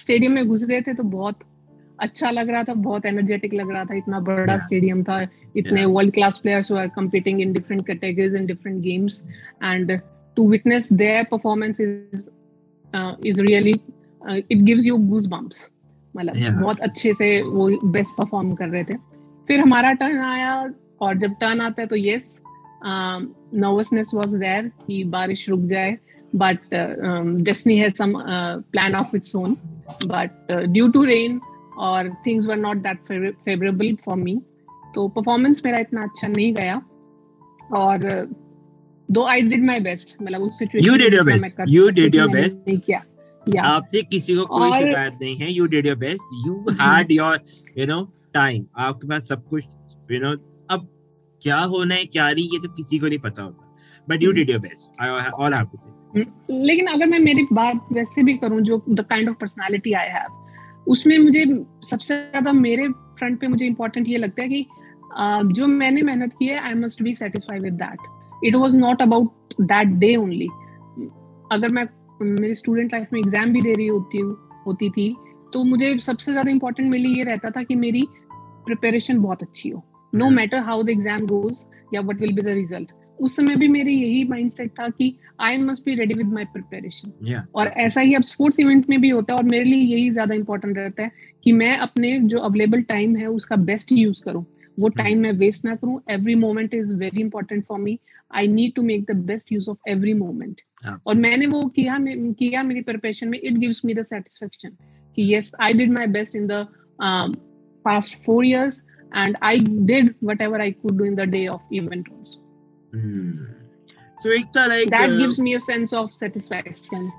स्टेडियम 0.00 0.32
में 0.32 0.46
घुस 0.46 0.64
गए 0.64 0.80
थे 0.80 0.94
तो 0.94 1.02
बहुत 1.02 1.38
अच्छा 1.98 2.30
लग 2.30 2.50
रहा 2.50 2.62
था 2.64 2.74
बहुत 2.74 3.06
एनर्जेटिक 3.06 3.54
लग 3.54 3.70
रहा 3.70 3.84
था। 3.84 3.94
इतना 3.96 4.20
बड़ा 4.20 4.44
Yeah. 4.44 4.64
स्टेडियम 4.64 5.02
था 5.04 5.20
इतने 5.56 5.84
world 5.84 6.12
class 6.14 6.38
players 6.38 6.70
were 6.72 6.88
competing 6.98 7.40
in 7.40 7.52
different 7.52 7.86
categories 7.86 8.34
and 8.40 8.50
different 8.52 8.82
games 8.82 9.22
and 9.62 9.92
to 10.36 10.44
witness 10.52 10.88
their 11.02 11.22
performance 11.24 11.80
is 12.96 13.02
uh, 13.02 13.12
is 13.30 13.40
really 13.40 13.74
uh, 14.22 14.40
it 14.54 14.64
gives 14.68 14.86
you 14.88 14.98
goosebumps. 15.10 15.58
मतलब 16.14 16.62
बहुत 16.62 16.80
अच्छे 16.80 17.12
से 17.14 17.26
वो 17.42 17.68
बेस्ट 17.92 18.14
परफॉर्म 18.16 18.54
कर 18.54 18.68
रहे 18.68 18.84
थे। 18.84 18.96
फिर 19.48 19.60
हमारा 19.60 19.92
टर्न 19.92 20.18
आया 20.20 20.52
और 21.00 21.18
जब 21.18 21.34
टर्न 21.40 21.60
आता 21.60 21.82
है 21.82 21.86
तो 21.88 21.96
यस 21.96 22.40
नर्वसनेस 22.84 24.10
वाज 24.14 24.34
देयर 24.34 24.70
कि 24.86 25.02
बारिश 25.04 25.48
रुक 25.48 25.60
जाए। 25.70 25.96
But 26.34 26.58
destiny 27.44 27.78
has 27.78 27.94
some 27.94 28.12
plan 28.72 28.94
of 28.94 29.16
its 29.16 29.36
own 29.36 29.56
but 30.06 30.52
due 30.52 30.88
to 30.92 31.04
rain 31.04 31.40
और 31.78 32.10
things 32.26 32.46
were 32.46 32.56
not 32.56 32.76
that 32.86 32.98
favourable 33.44 33.94
for 34.04 34.16
me 34.16 34.40
तो 34.94 35.06
परफॉर्मेंस 35.08 35.62
मेरा 35.64 35.78
इतना 35.78 36.02
अच्छा 36.02 36.28
नहीं 36.28 36.52
गया। 36.54 36.74
और 37.74 37.98
दो 39.10 39.24
आई 39.26 39.42
डिड 39.42 39.64
माय 39.64 39.80
बेस्ट 39.80 40.16
मतलब 40.22 40.42
उस 40.42 40.58
situation 40.58 40.88
You 40.88 40.98
did 41.02 41.14
your 41.14 41.26
best. 41.28 41.60
You 41.74 41.90
did 41.98 42.18
your 42.18 42.28
best. 42.32 42.66
नहीं 42.68 42.78
किया। 42.78 43.02
या 43.54 43.62
आपसे 43.62 44.02
किसी 44.02 44.34
को 44.34 44.44
कोई 44.46 44.68
शिकायत 44.68 45.18
नहीं 45.22 45.36
है। 45.36 45.52
You 45.52 45.66
did 45.66 45.86
your 45.86 45.96
best 45.96 46.46
you 46.46 46.54
had 46.80 47.12
your 47.12 47.38
you 47.78 47.86
know 47.86 48.02
time 48.34 48.64
आपके 48.78 49.08
पास 49.08 49.28
सब 49.28 49.44
कुछ 49.48 49.64
यू 50.12 50.20
नो 50.20 50.32
अब 50.70 50.88
क्या 51.42 51.58
होना 51.74 51.94
है 51.94 52.04
क्या 52.04 52.30
नहीं 52.30 52.44
ये 52.44 52.58
तो 52.58 52.68
किसी 52.68 52.98
को 52.98 53.06
नहीं 53.06 53.18
पता 53.18 53.42
होता 53.42 53.74
but 54.08 54.22
you 54.22 54.32
did 54.32 54.50
your 54.50 54.60
best 54.60 55.02
I 55.02 55.30
all 55.34 55.54
have 55.54 55.64
to 55.64 55.78
say 55.78 55.94
लेकिन 56.50 56.86
अगर 56.86 57.06
मैं 57.06 57.18
मेरी 57.18 57.46
बात 57.52 57.88
वैसे 57.92 58.22
भी 58.22 58.34
करूँ 58.34 58.60
जो 58.60 58.82
the 58.90 59.00
kind 59.00 59.28
of 59.28 59.36
personality 59.36 59.92
I 59.92 60.08
have 60.08 60.44
उसमें 60.88 61.18
मुझे 61.18 61.44
सबसे 61.90 62.16
ज़्यादा 62.16 62.52
मेरे 62.52 62.88
फ्रंट 63.18 63.40
पे 63.40 63.46
मुझे 63.46 63.66
इम्पोर्टेंट 63.66 64.08
ये 64.08 64.16
लगता 64.16 64.42
है 64.42 64.48
कि 64.48 64.66
जो 65.58 65.66
मैंने 65.66 66.02
मेहनत 66.02 66.32
की 66.38 66.46
है 66.46 66.60
I 66.60 66.74
must 66.74 67.02
be 67.02 67.14
satisfied 67.14 67.62
with 67.62 67.72
that 67.72 67.98
it 68.44 68.54
was 68.54 68.76
not 68.76 69.02
about 69.02 69.54
that 69.62 69.88
day 69.98 70.14
only 70.16 70.48
अगर 71.52 71.72
मैं 71.72 71.86
मेरी 72.22 72.54
स्टूडेंट 72.54 72.92
लाइफ 72.92 73.12
में 73.12 73.20
एग्ज़ाम 73.20 73.52
भी 73.52 73.62
दे 73.62 73.72
रही 73.72 73.86
होती 73.86 74.18
हूँ 74.18 74.36
होती 74.66 74.90
थी 74.90 75.14
तो 75.52 75.62
मुझे 75.64 75.96
सबसे 76.00 76.32
ज़्यादा 76.32 76.50
इम्पोर्टेंट 76.50 76.88
मेरे 76.90 77.02
लिए 77.02 77.16
ये 77.16 77.22
रहता 77.24 77.50
था 77.50 77.62
कि 77.62 77.74
मेरी 77.76 78.02
प्रिपरेशन 78.66 79.18
बहुत 79.18 79.42
अच्छी 79.42 79.68
हो। 79.68 79.82
No. 80.12 80.30
Matter 80.30 80.58
how 80.60 80.82
the 80.82 80.90
exam 80.90 81.26
goes 81.26 81.64
या 81.94 82.00
what 82.00 82.20
will 82.20 82.34
be 82.34 82.42
the 82.42 82.54
result 82.54 82.92
उस 83.18 83.36
समय 83.36 83.56
भी 83.56 83.68
मेरी 83.68 83.94
यही 83.94 84.24
माइंडसेट 84.28 84.70
था 84.70 84.88
कि 84.88 85.14
I 85.40 85.56
must 85.58 85.84
be 85.84 85.94
ready 85.94 86.14
with 86.14 86.32
my 86.32 86.44
preparation 86.46 87.42
और 87.54 87.66
ऐसा 87.78 88.00
ही 88.00 88.14
अब 88.14 88.22
स्पोर्ट्स 88.24 88.60
इवेंट 88.60 88.88
में 88.90 89.00
भी 89.00 89.08
होता 89.08 89.34
है 89.34 89.38
और 89.38 89.48
मेरे 89.50 89.64
लिए 89.64 89.82
यही 89.84 90.10
ज़्यादा 90.10 90.34
इंपॉर्टेंट 90.34 90.76
रहता 90.78 91.02
है 91.02 91.10
कि 91.44 91.52
मैं 91.52 91.76
अपने 91.78 92.18
जो 92.20 92.38
अवेलेबल 92.40 92.82
टाइम 92.84 93.16
है 93.16 93.26
उसका 93.26 93.56
बेस्ट 93.64 93.92
यूज़ 93.92 94.22
करूँ। 94.24 94.44
वो 94.78 94.88
टाइम 94.96 95.20
मैं 95.20 95.32
वेस्ट 95.38 95.64
ना 95.64 95.74
करूँ। 95.74 96.00
Every 96.10 96.34
moment 96.34 96.74
is 96.74 96.92
very 96.94 97.20
important 97.20 97.64
for 97.68 97.78
me 97.80 97.98
I 98.34 98.48
need 98.48 98.74
to 98.74 98.82
make 98.82 99.04
the 99.10 99.16
best 99.26 99.52
use 99.52 99.68
of 99.70 99.90
every 99.90 100.14
moment 100.14 100.60
और 101.08 101.14
मैंने 101.14 101.46
वो 101.46 101.62
किया 101.76 101.98
किया 102.00 102.62
मेरी 102.62 102.80
प्रिपरेशन 102.82 103.28
में। 103.28 103.38
It 103.40 103.54
gives 103.54 103.84
me 103.84 103.94
the 103.94 104.02
satisfaction 104.04 104.76
कि 105.16 105.34
yes 105.34 105.52
I 105.60 105.72
did 105.72 105.92
my 105.92 106.06
best 106.16 106.36
in 106.36 106.46
the 106.46 106.66
past 107.84 108.16
four 108.24 108.46
years 108.46 108.80
and 109.16 109.36
I 109.42 109.60
did 109.60 110.14
whatever 110.40 110.60
I 110.60 110.72
could 110.72 110.98
do 110.98 111.04
in 111.04 111.14
the 111.14 111.28
day 111.30 111.46
of 111.46 111.74
event 111.74 112.08
also 112.12 112.44
so 114.22 114.32
एक 114.32 114.46
था 114.56 114.66
like 114.66 114.88
that 114.90 115.18
gives 115.20 115.38
me 115.46 115.54
a 115.54 115.62
sense 115.62 115.92
of 116.00 116.12
satisfaction. 116.18 117.10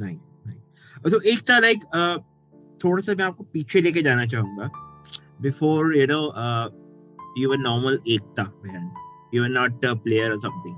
Nice 0.00 0.30
nice 0.46 1.12
तो 1.12 1.20
एक 1.30 1.38
था 1.50 1.58
like 1.58 1.84
थोड़ा 2.84 3.02
सा 3.02 3.14
मैं 3.14 3.24
आपको 3.24 3.44
पीछे 3.52 3.80
लेके 3.80 4.02
जाना 4.02 4.24
चाहूँगा। 4.26 4.70
Before 5.42 5.96
you 5.96 6.06
know 6.10 6.20
you 7.38 7.50
were 7.50 7.58
normal 7.58 7.98
Ekta 8.08 8.42
बहन 8.64 8.90
you 9.32 9.42
are 9.44 9.52
not 9.54 9.84
a 9.86 9.94
player 10.02 10.26
or 10.32 10.36
something 10.42 10.74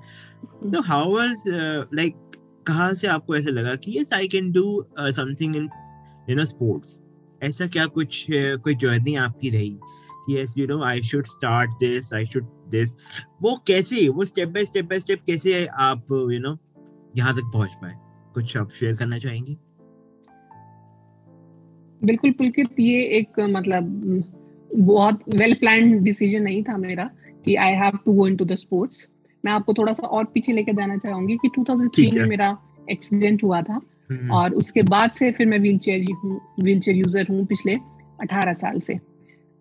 so 0.75 0.81
how 0.83 1.03
was 1.11 1.43
uh, 1.57 1.85
like 1.99 2.17
कहाँ 2.67 2.93
से 3.01 3.07
आपको 3.09 3.37
ऐसा 3.37 3.51
लगा 3.51 3.75
कि 3.85 3.93
yes 3.99 4.13
I 4.13 4.27
can 4.35 4.49
do 4.53 4.65
uh, 4.99 5.11
something 5.19 5.55
in 5.61 5.69
you 6.31 6.37
know 6.39 6.47
sports 6.53 6.99
ऐसा 7.43 7.67
क्या 7.77 7.87
कुछ 7.99 8.25
uh, 8.31 8.57
कोई 8.65 8.75
जर्नी 8.85 9.15
आपकी 9.27 9.51
रही 9.51 9.79
yes 10.31 10.57
you 10.61 10.67
know 10.71 10.81
I 10.89 10.97
should 11.11 11.31
start 11.35 11.77
this 11.83 12.11
I 12.21 12.25
should 12.33 12.49
this 12.75 12.93
वो 13.43 13.57
कैसे 13.67 14.09
वो 14.09 14.25
step 14.25 14.49
by 14.49 14.65
step 14.65 14.89
by 14.91 15.01
step 15.01 15.23
कैसे 15.27 15.65
आप 15.91 16.13
you 16.33 16.43
know 16.47 16.57
यहाँ 17.19 17.35
तक 17.35 17.51
पहुँच 17.53 17.75
पाए 17.83 17.95
कुछ 18.35 18.57
आप 18.57 18.73
शेयर 18.81 18.97
करना 18.97 19.19
चाहेंगे 19.19 19.57
बिल्कुल 22.03 22.33
पुलकित 22.33 22.81
ये 22.81 23.01
एक 23.19 23.41
मतलब 23.41 23.95
बहुत 24.71 25.23
वेल 25.35 25.55
प्लान 25.55 25.99
डिसीज़न 26.03 26.43
नहीं 26.43 26.63
था 26.63 26.77
मेरा 26.77 27.11
कि 27.45 27.55
I 27.57 27.73
have 27.75 27.99
to 28.05 28.13
go 28.13 28.27
into 28.27 28.45
the 28.45 28.55
sports 28.57 29.07
मैं 29.45 29.53
आपको 29.53 29.73
थोड़ा 29.75 29.93
सा 29.93 30.07
और 30.09 30.25
पीछे 30.25 30.53
लेकर 30.53 30.75
जाना 30.75 30.97
चाहूँगी 30.97 31.37
कि 31.37 31.49
2003 31.59 32.19
में 32.19 32.27
मेरा 32.27 32.57
एक्सीडेंट 32.91 33.43
हुआ 33.45 33.61
था 33.63 33.81
हम्म। 34.11 34.31
और 34.33 34.55
उसके 34.55 34.83
बाद 34.85 35.11
से 35.11 35.31
फिर 35.33 35.47
मैं 35.47 35.59
व्हील 35.59 35.79
चेयर 35.79 36.05
हूँ 36.25 36.41
व्हील 36.61 36.81
चेयर 36.81 36.97
यूज़र 36.97 37.27
हूँ 37.31 37.45
पिछले 37.47 37.75
18 38.25 38.55
साल 38.55 38.81
से। 38.81 38.99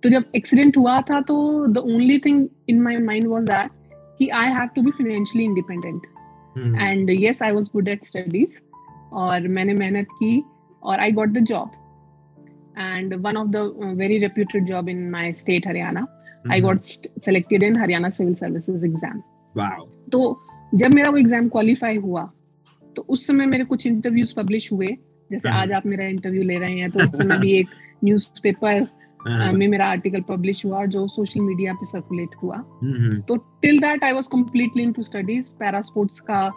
तो 0.04 0.10
जब 0.10 0.26
एक्सीडेंट 0.36 0.78
हुआ 0.78 1.00
था 1.02 1.22
तो 1.22 1.36
the 1.68 1.78
only 1.78 2.20
thing 2.20 2.48
in 2.70 2.82
my 2.82 2.96
mind 3.04 3.28
was 3.28 3.46
that 3.46 3.72
कि 4.20 4.28
I 4.36 4.50
have 4.50 4.68
to 4.76 4.82
be 4.82 4.92
financially 4.92 5.46
independent 5.46 6.06
and 6.78 7.10
yes 7.10 7.42
I 7.44 7.52
was 7.52 7.70
good 7.74 7.88
at 7.88 8.06
studies 8.06 8.60
और 9.14 9.48
मैंने 9.48 9.74
मेहनत 9.74 10.08
की 10.14 10.44
और 10.84 11.00
I 11.00 11.12
got 11.12 11.30
the 11.30 11.44
job 11.46 11.72
and 12.78 13.14
one 13.24 13.38
of 13.38 13.52
the 13.52 13.62
uh, 13.62 13.94
very 13.96 14.20
reputed 14.20 14.68
job 14.68 14.90
in 14.90 15.12
my 15.12 15.32
state 15.32 15.66
haryana. 15.66 16.02
Mm-hmm. 16.02 16.52
i 16.52 16.60
got 16.60 16.86
st- 16.86 17.24
selected 17.26 17.64
in 17.64 17.74
haryana 17.74 18.12
civil 18.18 18.36
services 18.36 18.84
exam. 18.84 19.22
Wow. 19.56 19.88
तो 20.12 20.42
जब 20.76 20.94
मेरा 20.94 21.12
वो 21.12 21.18
exam 21.18 21.50
qualify 21.50 21.98
हुआ 21.98 22.32
तो 22.96 23.06
उस 23.10 23.28
समय 23.28 23.46
मेरे 23.46 23.64
कुछ 23.64 23.88
इंटरव्यूज़ 23.88 24.36
पब्लिश 24.36 24.72
हुए। 24.72 24.88
जैसे 25.32 25.50
आज 25.50 25.72
आप 25.72 25.86
मेरा 25.86 26.06
इंटरव्यू 26.06 26.44
ले 26.44 26.58
रहे 26.58 26.80
हैं 26.80 26.92
तो 26.92 27.04
उस 27.04 27.18
समय 27.18 27.38
भी 27.38 27.52
एक 27.52 27.68
न्यूज़पेपर 28.04 28.88
में 29.28 29.68
मेरा 29.68 29.86
आर्टिकल 29.86 30.22
पब्लिश 30.22 30.66
हुआ 30.66 30.78
और 30.78 30.88
जो 30.88 31.08
सोशल 31.08 31.42
मीडिया 31.42 31.74
पे 31.74 31.86
सर्कुलेट 31.86 32.30
हुआ। 32.44 32.56
तो 33.20 33.36
till 33.36 33.80
that 33.80 34.04
I 34.04 34.12
was 34.12 34.28
completely 34.28 34.84
into 34.84 35.04
studies 35.04 35.50
para 35.60 35.82
sports 35.82 36.20
का 36.20 36.52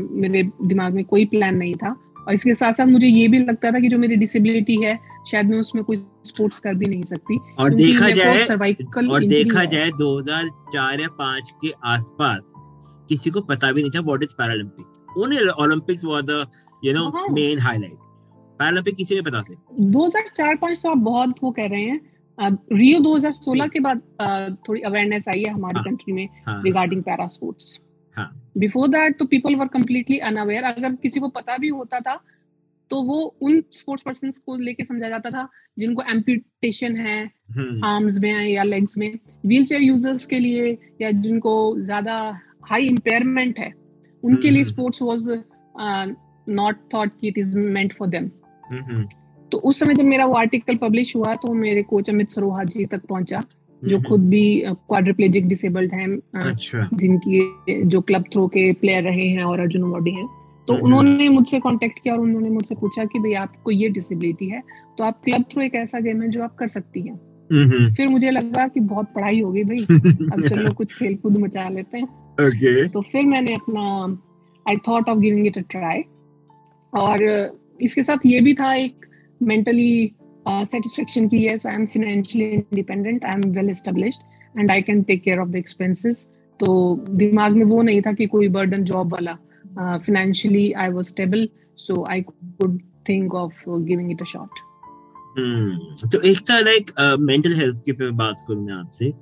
मेरे 0.00 0.50
दिमाग 0.64 0.94
में 0.94 1.04
कोई 1.04 1.24
प्लान 1.24 1.56
नहीं 1.56 1.74
था। 1.74 1.96
और 2.30 2.34
इसके 2.34 2.54
साथ 2.54 2.72
साथ 2.72 2.86
मुझे 2.86 3.06
ये 3.06 3.28
भी 3.28 3.38
लगता 3.38 3.70
था 3.70 3.78
कि 3.80 3.88
जो 3.88 3.98
मेरी 3.98 4.16
डिसेबिलिटी 4.16 4.74
है 4.82 4.98
शायद 5.30 5.46
मैं 5.46 5.58
उसमें 5.58 5.82
कोई 5.84 5.96
स्पोर्ट्स 6.26 6.58
कर 6.58 6.74
भी 6.74 6.86
नहीं 6.86 7.02
सकती। 7.02 7.38
और 7.58 7.74
देखा 7.74 8.10
जाए 8.10 8.44
सर्वाइकल 8.44 9.08
और 9.08 9.24
देखा 9.24 9.64
जाए 9.64 9.90
2004 9.90 11.00
या 11.00 11.08
5 11.20 11.50
के 11.62 11.72
आसपास 11.84 12.38
किसी 13.08 13.30
को 13.30 13.40
पता 13.40 13.72
भी 13.72 13.82
नहीं 13.82 13.90
था 13.90 14.00
what 14.00 14.22
is 14.22 14.34
Paralympics 14.38 15.18
only 15.18 15.48
Olympics 15.62 16.04
was 16.04 16.24
the 16.24 16.46
you 16.84 16.92
know 16.92 17.10
main 17.32 17.58
highlight 17.58 17.98
Paralympic 18.58 18.96
किसी 18.96 19.14
ने 19.14 19.22
पता 19.22 19.42
थे 19.42 19.54
2004 19.92 20.56
5 20.64 20.82
तो 20.82 20.90
आप 20.90 20.96
बहुत 21.10 21.34
वो 21.42 21.50
कह 21.50 21.66
रहे 21.66 21.82
हैं। 21.82 22.00
रियो 22.72 22.98
uh, 22.98 23.04
2016 23.04 23.70
के 23.72 23.80
बाद 23.80 24.02
uh, 24.22 24.68
थोड़ी 24.68 24.80
अवेयरनेस 24.80 25.28
आई 25.28 25.42
है 25.42 25.52
हमारी 25.52 25.82
कंट्री 25.84 26.12
हाँ। 26.12 26.56
में 26.56 26.62
regarding 26.64 27.02
para 27.02 27.26
sports 27.26 27.78
before 28.58 28.88
that 28.88 29.18
तो 29.18 29.24
पीपल 29.24 29.56
वर 29.56 29.66
कम्प्लीटली 29.68 30.18
अनअवेयर 30.18 30.64
अगर 30.64 30.94
किसी 30.94 31.20
को 31.20 31.28
पता 31.28 31.56
भी 31.56 31.68
होता 31.68 32.00
था 32.00 32.20
तो 32.90 33.02
वो 33.02 33.18
उन 33.42 33.62
स्पोर्ट्स 33.72 34.02
पर्सन 34.02 34.30
को 34.46 34.56
लेके 34.56 34.84
समझा 34.84 35.08
जाता 35.08 35.30
था 35.30 35.48
जिनको 35.78 36.02
एम्पिटेशन 36.10 36.96
है 36.96 37.18
आर्म्स 37.22 38.16
हम्म। 38.16 38.22
में 38.22 38.48
या 38.48 38.62
लेग्स 38.62 38.98
में। 38.98 39.12
व्हील 39.46 39.66
चेयर 39.66 39.82
यूज़र्स 39.82 40.26
के 40.26 40.38
लिए 40.38 40.76
या 41.02 41.10
जिनको 41.10 41.54
ज़्यादा 41.78 42.16
हाई 42.62 42.86
इम्पेयरमेंट 42.86 43.58
है 43.58 43.72
उनके 44.22 44.50
लिए 44.50 44.64
स्पोर्ट्स 44.64 45.02
वॉज़ 45.02 45.30
नॉट 46.50 46.76
थॉट 46.94 47.12
कि 47.20 47.28
it 47.28 47.38
is 47.38 47.56
meant 47.56 47.92
for 47.92 48.08
them 48.08 48.28
तो 49.52 49.58
उस 49.58 49.78
समय 49.80 49.94
जब 49.94 50.04
मेरा 50.04 50.26
वो 50.26 50.34
आर्टिकल 50.34 50.76
पब्लिश 50.76 51.14
हुआ 51.16 51.34
तो 51.34 51.52
मेरे 51.54 51.82
कोच 51.82 52.10
अमित 52.10 52.30
सरोहा 52.30 52.64
जी 52.64 52.84
तक 52.86 53.06
पहुँचा। 53.06 53.42
जो। 53.84 54.00
खुद 54.08 54.28
भी 54.28 54.62
क्वाड्रिप्लेजिक 54.66 55.48
डिसेबल्ड 55.48 55.94
हैं 55.94 56.18
अच्छा। 56.34 56.88
जिनकी 56.94 57.60
जो 57.82 58.00
क्लब 58.00 58.24
थ्रो 58.32 58.48
के 58.48 58.72
प्लेयर 58.72 59.02
रहे 59.02 59.28
हैं 59.28 59.42
और 59.42 59.60
अर्जुन 59.60 59.82
अवार्डी 59.82 60.10
हैं 60.10 60.26
तो। 60.68 60.74
उन्होंने 60.84 61.28
मुझसे 61.28 61.60
कांटेक्ट 61.60 61.98
किया 61.98 62.14
और 62.14 62.20
उन्होंने 62.20 62.50
मुझसे 62.50 62.74
पूछा 62.74 63.04
कि 63.04 63.18
भाई 63.18 63.32
आपको 63.32 63.70
ये 63.70 63.88
डिसेबिलिटी 63.88 64.46
है 64.46 64.62
तो 64.98 65.04
आप 65.04 65.20
क्लब 65.24 65.42
थ्रो 65.42 65.62
एक 65.62 65.74
ऐसा 65.74 66.00
गेम 66.00 66.22
है 66.22 66.28
जो 66.28 66.42
आप 66.42 66.56
कर 66.56 66.68
सकती 66.68 67.00
हैं। 67.00 67.16
फिर 67.90 68.08
मुझे 68.08 68.30
लगा 68.30 68.68
कि 68.68 68.80
बहुत 68.80 69.06
पढ़ाई 69.14 69.40
हो 69.40 69.52
गई 69.52 69.64
भाई 69.64 69.80
अब 70.32 70.48
चलो 70.48 70.70
कुछ 70.70 70.98
खेल 70.98 71.16
कूद 71.16 71.36
मचा 71.36 71.68
लेते 71.68 71.98
हैं 71.98 72.06
okay. 72.36 72.92
तो 72.92 73.00
फिर 73.00 73.24
मैंने 73.24 73.52
अपना 73.52 74.18
I 74.68 74.76
thought 74.76 75.08
of 75.08 75.18
giving 75.18 75.46
it 75.46 75.58
a 75.58 75.60
try 75.60 76.02
और 76.94 77.18
इसके 77.80 78.02
साथ 78.02 78.16
ये 78.26 78.40
भी 78.40 78.54
था 78.54 78.74
एक 78.74 79.06
मेंटली 79.42 80.12
सेटिस्फेक्शन 80.46 81.28
की 81.28 81.46
yes 81.46 81.66
I 81.66 81.74
am 81.74 81.86
financially 81.86 82.50
independent 82.50 83.24
I 83.24 83.40
am 83.42 83.50
well 83.52 83.70
established 83.70 84.58
and 84.58 84.70
I 84.70 84.82
can 84.82 85.02
take 85.02 85.22
care 85.22 85.38
of 85.38 85.48
the 85.48 85.56
expenses 85.56 86.26
तो 86.60 86.74
दिमाग 87.10 87.56
में 87.56 87.64
वो 87.64 87.82
नहीं 87.82 88.00
था 88.02 88.12
कि 88.12 88.26
कोई 88.26 88.48
बर्डन 88.48 88.84
जॉब 88.84 89.12
वाला 89.12 89.38
financially 90.02 90.74
I 90.74 90.88
was 90.88 91.08
stable, 91.08 91.46
so 91.76 92.04
I 92.06 92.24
could 92.60 92.80
think 93.04 93.32
of 93.34 93.52
uh, 93.66 93.78
giving 93.78 94.10
it 94.10 94.20
a 94.20 94.26
shot. 94.26 94.50
तो 95.32 96.20
एक 96.20 96.38
था 96.50 96.58
लाइक 96.60 96.90
मेंटल 97.20 97.52
हेल्थ 97.56 97.82
के 97.84 97.92
पे 97.92 98.10
बात 98.12 98.40
करूँ 98.48 98.64
मैं 98.64 98.74
आपसे 98.74 99.12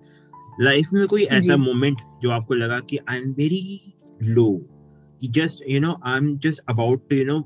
लाइफ 0.60 0.92
में 0.92 1.06
कोई 1.06 1.25
ऐसा 1.37 1.56
मोमेंट 1.56 1.98
जो 2.22 2.30
आपको 2.30 2.54
लगा 2.54 2.78
कि 2.90 2.98
I 3.10 3.18
am 3.18 3.32
very 3.38 3.80
low 4.28 4.48
just 5.22 5.62
you 5.70 5.80
know 5.80 5.94
I 6.04 6.16
am 6.16 6.37
just 6.44 6.62
about 6.68 7.08
to 7.10 7.16
you 7.16 7.25
know 7.25 7.38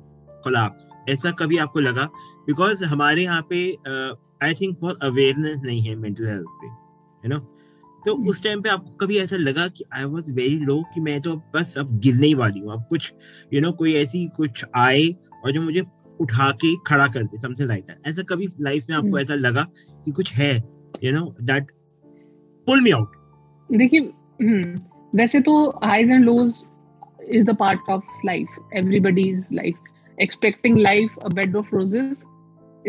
collapse 0.44 0.90
ऐसा 1.10 1.30
कभी 1.38 1.56
आपको 1.58 1.80
लगा? 1.80 2.04
बिकॉज़ 2.46 2.84
हमारे 2.84 3.22
यहाँ 3.22 3.46
पे 3.50 3.64
आई 4.42 4.54
थिंक 4.54 4.78
बहुत 4.80 5.04
अवेयरनेस 5.04 5.58
नहीं 5.64 5.80
है 5.80 5.94
मेंटल 5.96 6.26
हेल्थ 6.26 6.60
पे 6.60 6.66
यू 6.66 7.28
नो? 7.28 7.38
तो 8.02 8.14
हम्म। 8.14 8.28
उस 8.28 8.42
टाइम 8.42 8.62
पे 8.62 8.68
आपको 8.68 8.96
कभी 8.96 9.18
ऐसा 9.18 9.36
लगा 9.36 9.66
कि 9.68 9.84
आई 9.94 10.04
वॉज़ 10.04 10.32
वेरी 10.32 10.58
लो 10.60 10.82
कि 10.94 11.00
मैं 11.00 11.20
तो 11.20 11.36
बस 11.54 11.76
अब 11.78 11.98
गिरने 11.98 12.26
ही 12.26 12.34
वाली 12.34 12.60
हूँ। 12.60 12.72
अब 12.72 12.86
कुछ 12.90 13.12
यू 13.12 13.50
you 13.52 13.62
नो 13.62 13.68
know, 13.68 13.78
कोई 13.78 13.94
ऐसी 13.94 14.26
कुछ 14.36 14.64
आए 14.76 15.08
और 15.44 15.52
जो 15.52 15.62
मुझे 15.62 15.82
उठा 16.20 16.50
के 16.54 16.74
खड़ा 16.86 17.06
कर 17.06 17.22
दे 17.22 17.40
समथिंग 17.40 17.68
लाइक 17.68 17.84
दैट 17.84 18.08
ऐसा 18.08 18.22
कभी 18.28 18.48
लाइफ 18.60 18.86
में 18.90 18.96
आपको 18.96 19.06
हम्म। 19.06 19.18
ऐसा 19.18 19.34
लगा 19.34 19.66
कि 20.04 20.12
कुछ 20.12 20.32
है 20.32 20.54
you 21.04 21.12
know 21.12 21.24
that 21.42 21.70
pull 22.66 22.80
me 22.80 22.90
out 22.90 23.16
देखिए 23.68 24.00
हम्म, 24.00 24.74
वैसे 25.14 25.40
तो 25.40 25.54
highs 25.84 26.10
and 26.10 26.24
lows 26.24 26.62
is 27.30 27.46
the 27.46 27.56
part 27.56 27.90
of 27.90 28.26
life 28.26 28.58
everybody's 28.74 29.46
life 29.52 29.91
expecting 30.20 30.78
life 30.78 31.18
a 31.24 31.28
bed 31.28 31.56
of 31.56 31.76
roses 31.76 32.24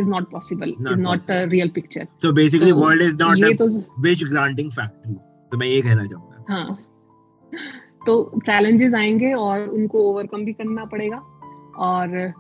is 0.01 0.07
not 0.07 0.27
possible. 0.29 0.71
Not 0.79 0.93
is 0.93 0.97
not 0.97 1.17
possible. 1.17 1.37
a 1.37 1.47
real 1.47 1.69
picture. 1.69 2.07
So 2.15 2.31
basically 2.31 2.69
so, 2.69 2.77
world 2.77 3.01
is 3.01 3.15
not 3.15 3.43
a 3.43 3.55
तो, 3.57 3.67
wish 3.99 4.23
granting 4.23 4.71
factory. 4.71 5.15
तो 5.51 5.57
मैं 5.57 5.67
ये 5.67 5.81
कहना 5.81 6.05
चाहूँगा। 6.05 6.45
हाँ। 6.49 6.77
तो 8.05 8.31
challenges 8.45 8.93
आएँगे 8.93 9.33
और 9.33 9.67
उनको 9.67 9.99
ओवरकम 9.99 10.45
भी 10.45 10.53
करना 10.53 10.85
पड़ेगा। 10.85 11.17
और 11.77 12.33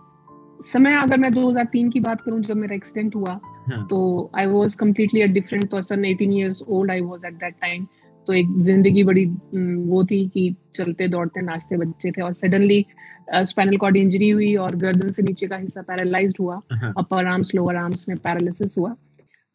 समय 0.65 0.95
अगर 0.95 1.17
मैं 1.17 1.29
2003 1.29 1.91
की 1.93 1.99
बात 1.99 2.21
करूँ 2.21 2.41
जब 2.41 2.57
मेरा 2.57 2.75
एक्सीडेंट 2.75 3.15
हुआ 3.15 3.39
हाँ. 3.45 3.87
तो 3.87 4.31
I 4.35 4.45
was 4.45 4.75
completely 4.75 5.21
a 5.21 5.27
different 5.27 5.69
person 5.69 6.03
18 6.03 6.21
years 6.21 6.61
old 6.67 6.91
I 6.91 7.01
was 7.01 7.25
at 7.25 7.33
that 7.33 7.53
time 7.53 7.87
तो 8.27 8.33
एक 8.33 8.47
ज़िंदगी 8.59 9.03
बड़ी 9.03 9.25
वो 9.25 10.03
थी 10.05 10.25
कि 10.27 10.55
चलते 10.75 11.07
दौड़ते 11.07 11.41
नाचते 11.41 11.77
बच्चे 11.77 12.11
थे 12.11 12.21
और 12.21 12.33
सडनली 12.33 12.85
स्पाइनल 13.31 13.77
कॉर्ड 13.77 13.97
इंजरी 13.97 14.29
हुई 14.29 14.55
और 14.57 14.75
गर्दन 14.75 15.11
से 15.11 15.23
नीचे 15.23 15.47
का 15.47 15.57
हिस्सा 15.57 15.81
पैरालाइज्ड 15.81 16.37
हुआ 16.39 16.55
अपर 16.97 17.25
आर्म्स 17.27 17.53
लोअर 17.55 17.75
आर्म्स 17.75 18.05
में 18.09 18.17
पैरालिसिस 18.17 18.77
हुआ। 18.77 18.95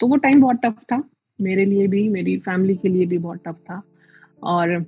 तो 0.01 0.07
वो 0.07 0.17
टाइम 0.17 0.41
बहुत 0.41 0.61
टफ 0.65 0.83
था 0.93 1.03
मेरे 1.39 1.65
लिए 1.65 1.87
भी 1.87 2.09
मेरी 2.09 2.37
फैमिली 2.41 2.75
के 2.77 2.89
लिए 2.89 3.07
भी 3.07 3.19
बहुत 3.19 3.43
टफ 3.47 3.57
था। 3.71 3.83
और 4.45 4.85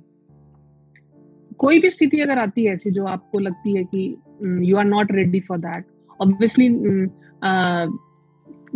कोई 1.59 1.79
भी 1.79 1.89
स्थिति 1.89 2.19
अगर 2.21 2.39
आती 2.39 2.65
है 2.65 2.73
ऐसी 2.73 2.91
जो 2.91 3.05
आपको 3.05 3.39
लगती 3.39 3.75
है 3.75 3.83
कि 3.85 4.03
you 4.69 4.77
are 4.77 4.85
not 4.85 5.11
ready 5.11 5.39
for 5.39 5.57
that 5.59 5.85
obviously 6.19 6.69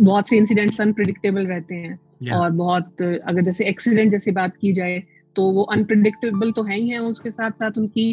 बहुत 0.00 0.28
से 0.28 0.36
इंसिडेंट्स 0.36 0.80
अनप्रिडिक्टेबल 0.80 1.46
रहते 1.46 1.74
हैं। 1.74 1.98
Yeah. 2.20 2.36
और 2.36 2.50
बहुत 2.50 3.02
अगर 3.02 3.40
जैसे 3.40 3.64
एक्सीडेंट 3.64 4.10
जैसी 4.10 4.30
बात 4.30 4.56
की 4.56 4.72
जाए 4.72 5.02
तो 5.36 5.50
वो 5.52 5.62
अनप्रिडिक्टेबल 5.62 6.52
तो 6.52 6.62
है 6.62 6.76
ही 6.76 6.88
है 6.88 6.98
उसके 6.98 7.30
साथ 7.30 7.50
साथ 7.50 7.78
उनकी 7.78 8.10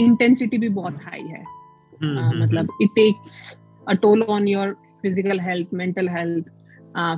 इंटेंसिटी 0.00 0.58
भी 0.58 0.68
बहुत 0.68 0.98
हाई 1.04 1.20
है 1.20 1.42
mm-hmm. 1.42 2.42
मतलब 2.42 2.68
it 2.82 2.90
takes 2.96 3.58
a 3.88 3.94
toll 4.02 4.22
on 4.22 4.48
your 4.48 4.72
physical 5.02 5.40
health 5.40 5.74
mental 5.74 6.08
health 6.08 6.50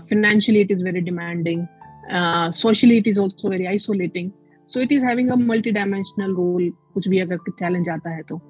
financially 0.09 0.61
it 0.61 0.71
is 0.71 0.83
very 0.83 1.01
demanding 1.01 1.69
uh, 2.11 2.51
socially 2.51 2.99
it 2.99 3.07
is 3.07 3.19
also 3.19 3.49
very 3.49 3.67
isolating 3.69 4.33
so 4.71 4.81
it 4.81 4.91
is 4.91 5.03
having 5.03 5.31
a 5.31 5.37
multi-dimensional 5.37 6.35
role 6.35 6.71
कुछ 6.95 7.09
भी 7.09 7.19
अगर 7.21 7.51
challenge 7.51 7.89
आता 7.89 8.11
है 8.11 8.23
तो 8.23 8.41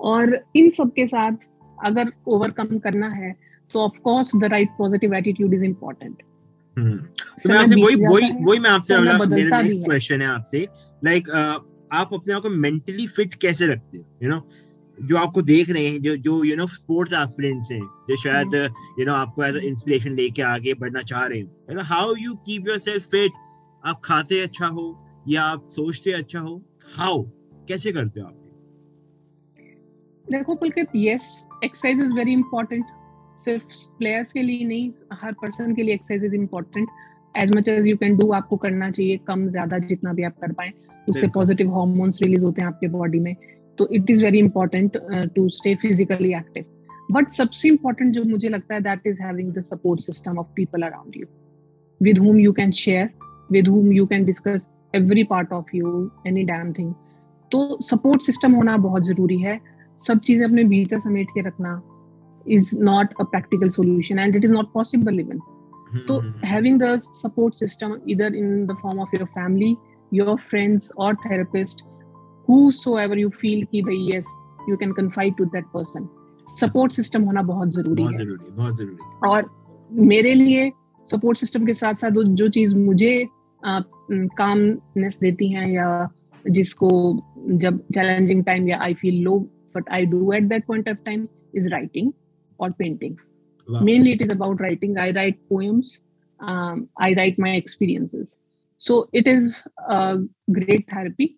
और 0.00 0.38
इन 0.56 0.70
सब 0.70 0.92
के 0.96 1.06
साथ 1.06 1.32
अगर 1.84 2.12
ओवरकम 2.28 2.78
करना 2.78 3.08
है 3.08 3.34
तो 3.72 3.80
of 3.80 3.98
course 3.98 4.30
the 4.36 4.44
right 4.44 4.68
positive 4.78 5.14
attitude 5.14 5.54
is 5.54 5.64
important 5.64 6.22
हम्म 6.22 6.31
तो 6.76 7.48
मैं 7.48 7.58
आपसे 7.58 7.82
वही 7.82 7.94
वही 7.96 8.30
वही 8.44 8.58
मैं 8.58 8.70
आपसे 8.70 8.94
अगला 8.94 9.18
मेरा 9.18 9.60
नेक्स्ट 9.60 9.84
क्वेश्चन 9.84 10.20
है। 10.22 10.26
आपसे। 10.28 10.66
लाइक 11.04 11.30
आप 11.92 12.14
अपने 12.14 12.34
आप 12.34 12.42
को 12.42 12.50
मेंटली 12.50 13.06
फिट 13.06 13.34
कैसे 13.34 13.66
रखते 13.66 13.96
हो? 13.98 14.04
यू 14.22 14.28
नो 14.28 14.42
जो 14.98 15.16
आपको 15.16 15.42
देख 15.42 15.70
रहे 15.70 15.86
हैं 15.86 16.02
जो 16.02 16.16
जो 16.18 16.42
यू 16.44 16.56
नो 16.56 16.66
स्पोर्ट्स 16.68 17.14
एस्पिरेंट्स 17.14 17.70
हैं 17.72 17.80
जो 18.08 18.16
शायद 18.16 18.54
यू 18.98 19.06
नो 19.06 19.12
आपको 19.14 19.44
एज 19.44 19.56
इंस्पिरेशन 19.64 20.12
लेके 20.12 20.42
आगे 20.44 20.74
बढ़ना 20.74 21.02
चाह 21.02 21.26
रहे 21.26 21.40
हो। 21.40 21.48
You 21.70 21.76
know 21.76 21.82
how 21.84 22.14
you 22.18 22.34
keep 22.46 22.68
yourself 22.68 23.08
fit 23.10 23.32
आप 23.84 24.00
खाते 24.04 24.40
अच्छा 24.40 24.66
हो 24.66 24.86
या 25.28 25.42
आप 25.44 25.68
सोचते 25.70 26.12
अच्छा 26.12 26.40
हो? 26.40 26.62
हाउ 26.96 27.22
कैसे 27.68 27.92
करते 27.92 28.20
हो 28.20 28.26
आप? 28.26 28.38
देखो 30.26 30.54
Pulkit 30.54 30.88
yes 30.96 31.44
exercise 31.64 32.04
is 32.04 32.12
very 32.14 32.32
important 32.32 32.84
सिर्फ़ 33.44 33.64
प्लेयर्स 33.98 34.32
के 34.32 34.42
लिए 34.42 34.66
नहीं 34.66 34.90
हर 35.22 35.32
पर्सन 35.42 35.74
के 35.74 35.82
लिए 35.82 35.94
exercise 35.94 36.24
is 36.24 36.34
important 36.34 36.88
as 37.34 37.56
much 37.56 37.68
as 37.68 37.86
you 37.86 37.96
can 37.96 38.16
do 38.16 38.30
आपको 38.32 38.56
करना 38.64 38.90
चाहिए 38.90 39.16
कम 39.28 39.46
ज़्यादा 39.46 39.78
जितना 39.88 40.12
भी 40.12 40.22
आप 40.24 40.36
कर 40.42 40.52
पाए 40.52 40.72
उससे 41.08 41.26
पॉजिटिव 41.34 41.74
हार्मोन्स 41.74 42.22
रिलीज़ 42.22 42.42
होते 42.42 42.62
हैं 42.62 42.68
आपके 42.68 42.88
बॉडी 42.88 43.20
में. 43.20 43.34
तो 43.78 43.88
it 43.88 44.10
is 44.10 44.22
very 44.24 44.38
important 44.38 44.96
to 45.34 45.48
stay 45.50 45.74
physically 45.82 46.32
active 46.34 46.64
but 47.12 47.32
सबसे 47.34 47.68
इंपॉर्टेंट 47.68 48.12
जो 48.14 48.24
मुझे 48.24 48.48
लगता 48.48 48.74
है 48.74 48.80
that 48.80 49.06
is 49.06 49.22
having 49.22 49.52
the 49.52 49.60
support 49.64 50.00
system 50.00 50.38
of 50.38 50.46
people 50.56 50.82
around 50.82 51.16
you 51.16 51.26
with 52.00 52.18
whom 52.18 52.38
you 52.40 52.52
can 52.52 52.70
share 52.80 53.10
with 53.52 53.68
whom 53.68 53.92
you 53.92 54.06
can 54.06 54.24
discuss 54.24 54.68
every 54.94 55.24
part 55.24 55.52
of 55.52 55.76
you 55.76 56.10
any 56.26 56.44
damn 56.44 56.72
thing 56.72 56.92
तो 57.52 57.78
support 57.82 58.22
system 58.22 58.52
होना 58.52 58.76
बहुत 58.78 59.06
ज़रूरी 59.06 59.38
है. 59.38 59.60
सब 60.00 60.18
चीज़ें 60.26 60.44
अपने 60.46 60.64
भीतर 60.64 61.00
समेट 61.00 61.26
के 61.34 61.40
रखना 61.46 61.74
is 62.46 62.72
not 62.74 63.14
a 63.18 63.24
practical 63.24 63.70
solution 63.70 64.18
and 64.18 64.36
it 64.36 64.44
is 64.44 64.50
not 64.50 64.72
possible 64.72 65.20
even 65.20 65.40
so 66.06 66.22
having 66.42 66.78
the 66.78 67.02
support 67.12 67.56
system 67.56 68.00
either 68.06 68.26
in 68.26 68.66
the 68.66 68.74
form 68.82 68.98
of 68.98 69.08
your 69.12 69.26
family 69.26 69.76
your 70.10 70.38
friends 70.38 70.90
or 70.96 71.14
therapist 71.28 71.84
whosoever 72.48 73.16
you 73.16 73.30
feel 73.30 73.66
ki 73.66 73.82
bhai 73.82 74.00
yes 74.14 74.34
you 74.68 74.76
can 74.76 74.94
confide 74.94 75.36
to 75.36 75.48
that 75.52 75.72
person 75.72 76.08
support 76.60 76.92
system 76.92 77.22
होना 77.22 77.42
बहुत 77.42 77.68
ज़रूरी 77.74 78.02
बहुत 78.02 78.12
है 78.12 78.18
ज़रूरी, 78.18 78.50
बहुत 78.52 78.76
ज़रूरी 78.76 79.28
और 79.28 79.50
मेरे 79.92 80.34
लिए 80.34 80.72
सपोर्ट 81.10 81.38
सिस्टम 81.38 81.66
के 81.66 81.74
साथ 81.74 81.94
साथ 81.94 82.10
जो 82.10 82.48
चीज़ 82.48 82.76
मुझे 82.76 83.28
कामनेस 83.64 85.18
देती 85.20 85.52
हैं 85.52 85.68
या 85.70 86.08
जिसको 86.50 86.90
जब 87.50 87.78
चैलेंजिंग 87.94 88.44
टाइम 88.44 88.68
या 88.68 88.78
I 88.82 88.94
feel 88.94 89.22
low 89.22 89.38
but 89.76 89.88
I 89.92 90.06
do 90.06 90.32
at 90.32 90.42
that 90.42 90.66
point 90.66 90.88
of 90.88 90.96
time 90.96 91.28
is 91.54 91.68
writing 91.68 92.12
or 92.62 92.70
painting. 92.72 93.18
Wow. 93.68 93.80
Mainly, 93.80 94.12
it 94.12 94.22
is 94.22 94.32
about 94.32 94.60
writing. 94.60 94.96
I 94.98 95.10
write 95.10 95.38
poems. 95.48 96.00
Um, 96.40 96.88
I 96.98 97.12
write 97.14 97.38
my 97.38 97.52
experiences. 97.52 98.36
So 98.82 99.08
it 99.12 99.26
is 99.28 99.62
a 99.88 100.02
great 100.52 100.90
therapy. 100.90 101.30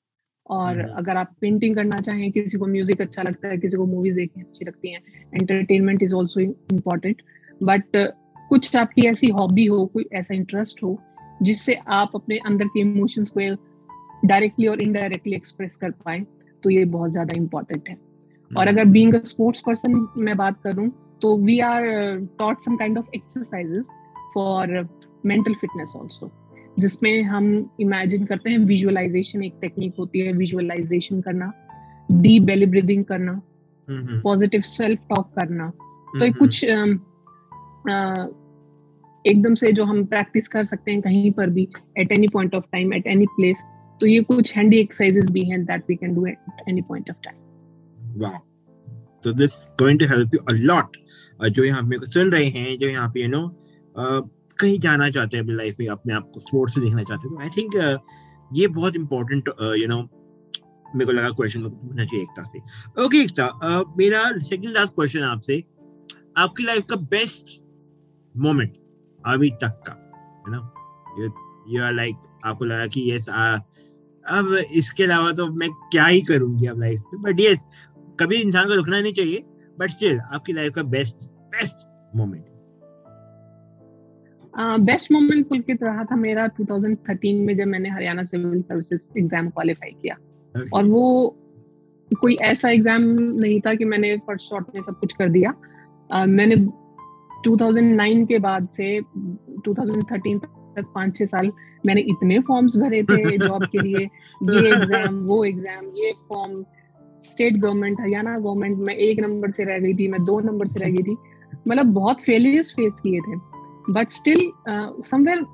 और 0.47 0.75
mm-hmm. 0.75 0.97
अगर 0.99 1.17
आप 1.17 1.31
painting 1.41 1.75
करना 1.77 1.99
चाहें 1.99 2.31
किसी 2.33 2.59
को 2.59 2.67
music 2.67 3.01
अच्छा 3.01 3.23
लगता 3.23 3.49
है 3.49 3.57
किसी 3.59 3.77
को 3.77 3.85
मूवीज़ 3.87 4.15
देखनी 4.17 4.43
अच्छी 4.43 4.65
लगती 4.65 4.91
हैं 4.93 5.01
entertainment 5.35 6.03
is 6.03 6.15
also 6.15 6.41
important 6.41 7.23
but 7.63 7.97
कुछ 8.51 8.77
आपकी 8.77 9.07
ऐसी 9.09 9.31
हॉबी 9.39 9.65
हो 9.67 9.85
कोई 9.95 10.05
ऐसा 10.21 10.35
इंटरेस्ट 10.35 10.83
हो 10.83 10.99
जिससे 11.43 11.79
आप 12.01 12.11
अपने 12.15 12.39
अंदर 12.47 12.67
के 12.75 12.81
इमोशंस 12.81 13.33
को 13.39 13.55
डायरेक्टली 14.27 14.67
और 14.67 14.83
इनडायरेक्टली 14.83 15.35
एक्सप्रेस 15.37 15.77
कर 15.77 15.91
पाए 16.05 16.21
तो 16.63 16.71
ये 16.71 16.85
बहुत 16.97 17.11
ज़्यादा 17.13 17.35
इम्पोर्टेंट 17.37 17.89
है 17.89 17.97
mm-hmm. 17.97 18.59
और 18.59 18.69
अगर 18.69 18.85
बींग 18.99 19.15
स्पोर्ट्स 19.25 19.63
पर्सन 19.67 20.07
मैं 20.19 20.37
बात 20.37 20.61
करूँ 20.65 20.91
तो 21.25 21.37
we 21.37 21.59
are 21.61 21.85
taught 22.39 22.63
some 22.63 22.77
kind 22.77 22.99
of 22.99 23.07
exercises 23.15 23.87
for 24.35 24.89
mental 25.27 25.55
fitness 25.55 25.93
also 25.97 26.31
जिसमें 26.79 27.23
हम 27.23 27.47
इमेजिन 27.81 28.25
करते 28.25 28.51
हैं 28.51 28.59
विजुअलाइजेशन 28.59 29.45
एक 29.45 29.55
टेक्निक 29.61 29.95
होती 29.99 30.21
है 30.21 30.33
विजुअलाइजेशन 30.33 31.21
करना 31.21 31.53
डीप 32.13 32.43
बेली 32.43 32.67
ब्रीदिंग 32.67 33.05
करना 33.05 33.41
पॉजिटिव 34.25 34.61
सेल्फ 34.61 35.01
टॉक 35.01 35.33
करना। 35.37 35.71
तो 36.19 36.25
एक 36.25 36.37
कुछ 36.39 36.65
एकदम 39.25 39.55
से 39.55 39.73
जो 39.73 39.85
हम 39.85 40.05
प्रैक्टिस 40.05 40.49
कर 40.49 40.65
सकते 40.65 40.93
हैं 40.93 41.01
कहीं 41.01 41.31
पर 41.33 41.51
भी 41.51 41.69
at 41.99 42.13
any 42.13 42.29
point 42.29 42.55
of 42.55 42.65
time 42.73 42.95
at 42.95 43.07
any 43.07 43.27
place 43.27 43.65
तो 44.01 44.07
ये 44.07 44.23
कुछ 44.23 44.57
हैंडी 44.57 44.79
एक्सरसाइजेस 44.79 45.31
भी 45.31 45.45
हैं 45.45 45.65
that 45.65 45.85
we 45.89 45.97
can 45.97 46.15
do 46.15 46.27
at 46.27 46.69
any 46.69 46.83
point 46.83 47.11
of 47.11 47.19
time 47.25 47.39
wow 48.21 48.39
so 49.25 49.33
this 49.33 49.53
going 49.77 49.99
to 49.99 50.07
help 50.07 50.35
you 50.35 50.41
a 50.49 50.55
lot. 50.71 50.97
जो 51.41 51.65
यहाँ 51.65 51.83
पे 51.83 52.07
सुन 52.07 52.31
रहे 52.33 52.47
हैं, 52.47 52.79
जो 52.79 52.89
यहाँ 52.89 53.09
पे 53.15 53.23
यू 53.23 53.29
नो 53.29 53.49
कहीं 54.59 54.79
जाना 54.81 55.09
चाहते 55.11 55.37
हैं 55.37 55.45
अपनी 55.45 55.55
लाइफ 55.55 55.77
में, 55.81 55.87
अपने 55.89 56.13
आप 56.15 56.31
को 56.35 56.41
स्पोर्ट्स 56.41 56.77
में 56.77 56.87
देखना 56.87 57.03
चाहते 57.03 57.29
हैं 57.29 57.43
आई 57.43 57.49
तो 57.49 57.57
थिंक 57.57 58.01
ये 58.51 58.67
बहुत 58.71 58.97
इंपॉर्टेंट 58.97 59.49
यू 59.79 59.87
नो 59.89 60.01
मेरे 60.97 61.07
को 61.07 61.13
लगा 61.13 61.31
क्वेश्चन 61.31 61.63
पूछना 61.63 62.05
चाहिए 62.05 62.23
एकता 62.23 62.43
से। 62.45 62.59
ओके 63.05 63.23
एकता 63.23 63.47
मेरा 63.99 64.23
सेकंड 64.41 64.77
लास्ट 64.77 64.95
क्वेश्चन 64.95 65.23
आपसे। 65.25 65.63
आपकी 66.37 66.65
लाइफ 66.65 66.85
का 66.91 66.97
बेस्ट 67.11 67.47
मोमेंट 68.35 68.77
अभी 69.21 69.51
तक 69.63 69.83
का 69.89 69.93
है 70.47 70.53
ना 70.53 70.59
यू 71.73 71.83
आर 71.85 71.93
लाइक 71.95 72.17
आपको 72.45 72.65
लगा 72.65 72.87
कि 72.87 73.11
यस 73.11 73.29
अब 73.29 74.55
इसके 74.75 75.05
अलावा 75.05 75.31
तो 75.33 75.47
मैं 75.55 75.69
क्या 75.93 76.07
ही 76.07 76.21
करूँगी 76.23 76.67
अब 76.67 76.81
लाइफ 76.81 77.03
में 77.13 77.23
बट 77.23 77.41
यस 77.41 77.65
कभी 78.21 78.37
इंसान 78.37 78.69
को 78.69 78.75
रुकना 78.75 79.01
नहीं 79.01 79.13
चाहिए। 79.13 79.45
बट 79.79 79.91
स्टिल 79.91 80.21
आपकी 80.21 80.53
लाइफ 80.53 80.73
का 80.73 80.83
best 80.89 81.25
best 81.55 81.87
moment 82.17 82.45
best 84.81 85.13
moment 85.13 85.49
Pulkit 85.49 85.83
रहा 85.83 86.05
था 86.05 86.17
मेरा 86.17 86.47
2013 86.61 87.47
में 87.47 87.57
जब 87.57 87.67
मैंने 87.67 87.91
Haryana 87.91 88.25
civil 88.25 88.63
services 88.63 89.19
exam 89.19 89.49
qualify 89.49 89.91
किया। 90.03 90.17
Okay. 90.55 90.69
और 90.75 90.85
वो 90.85 91.37
कोई 92.11 92.35
ऐसा 92.43 92.71
एग्ज़ाम 92.71 93.03
नहीं 93.41 93.61
था 93.61 93.75
कि 93.75 93.85
मैंने 93.85 94.17
फ़र्स्ट 94.19 94.51
शॉट 94.51 94.75
में 94.75 94.83
सब 94.83 94.99
कुछ 95.01 95.13
कर 95.13 95.29
दिया। 95.29 95.55
uh, 96.11 96.27
मैंने 96.27 96.57
2009 97.47 98.27
के 98.27 98.39
बाद 98.39 98.69
से 98.69 99.01
2013 99.69 100.39
तक 100.77 100.93
पाँच 100.95 101.17
छह 101.17 101.27
साल 101.27 101.51
मैंने 101.87 102.01
इतने 102.01 102.39
फॉर्म्स 102.41 102.77
भरे 102.77 103.03
थे 103.03 103.37
जॉब 103.47 103.65
के 103.65 103.79
लिए। 103.79 104.05
ये 104.53 104.69
एग्ज़ाम 104.69 105.19
वो 105.27 105.45
एग्ज़ाम 105.45 105.91
ये 105.97 106.13
form 106.29 106.65
state 107.25 107.57
government 107.57 108.01
Haryana 108.01 108.39
government 108.39 108.79
में 108.79 108.95
एक 108.95 109.21
नंबर 109.21 109.51
से 109.51 109.65
रह 109.65 109.79
गई 109.79 109.95
थी 109.95 110.09
मैं 110.09 110.25
दो 110.25 110.39
नंबर 110.41 110.67
से 110.67 110.85
रह 110.85 110.91
गई 110.91 111.03
थी। 111.03 111.17
मतलब 111.69 111.93
बहुत 111.95 112.23
फेलियर्स 112.23 112.73
फेस 112.73 113.01
किए 113.01 113.21
थे। 113.21 113.37
But 113.93 114.13
still 114.13 114.51
somewhere 115.09 115.45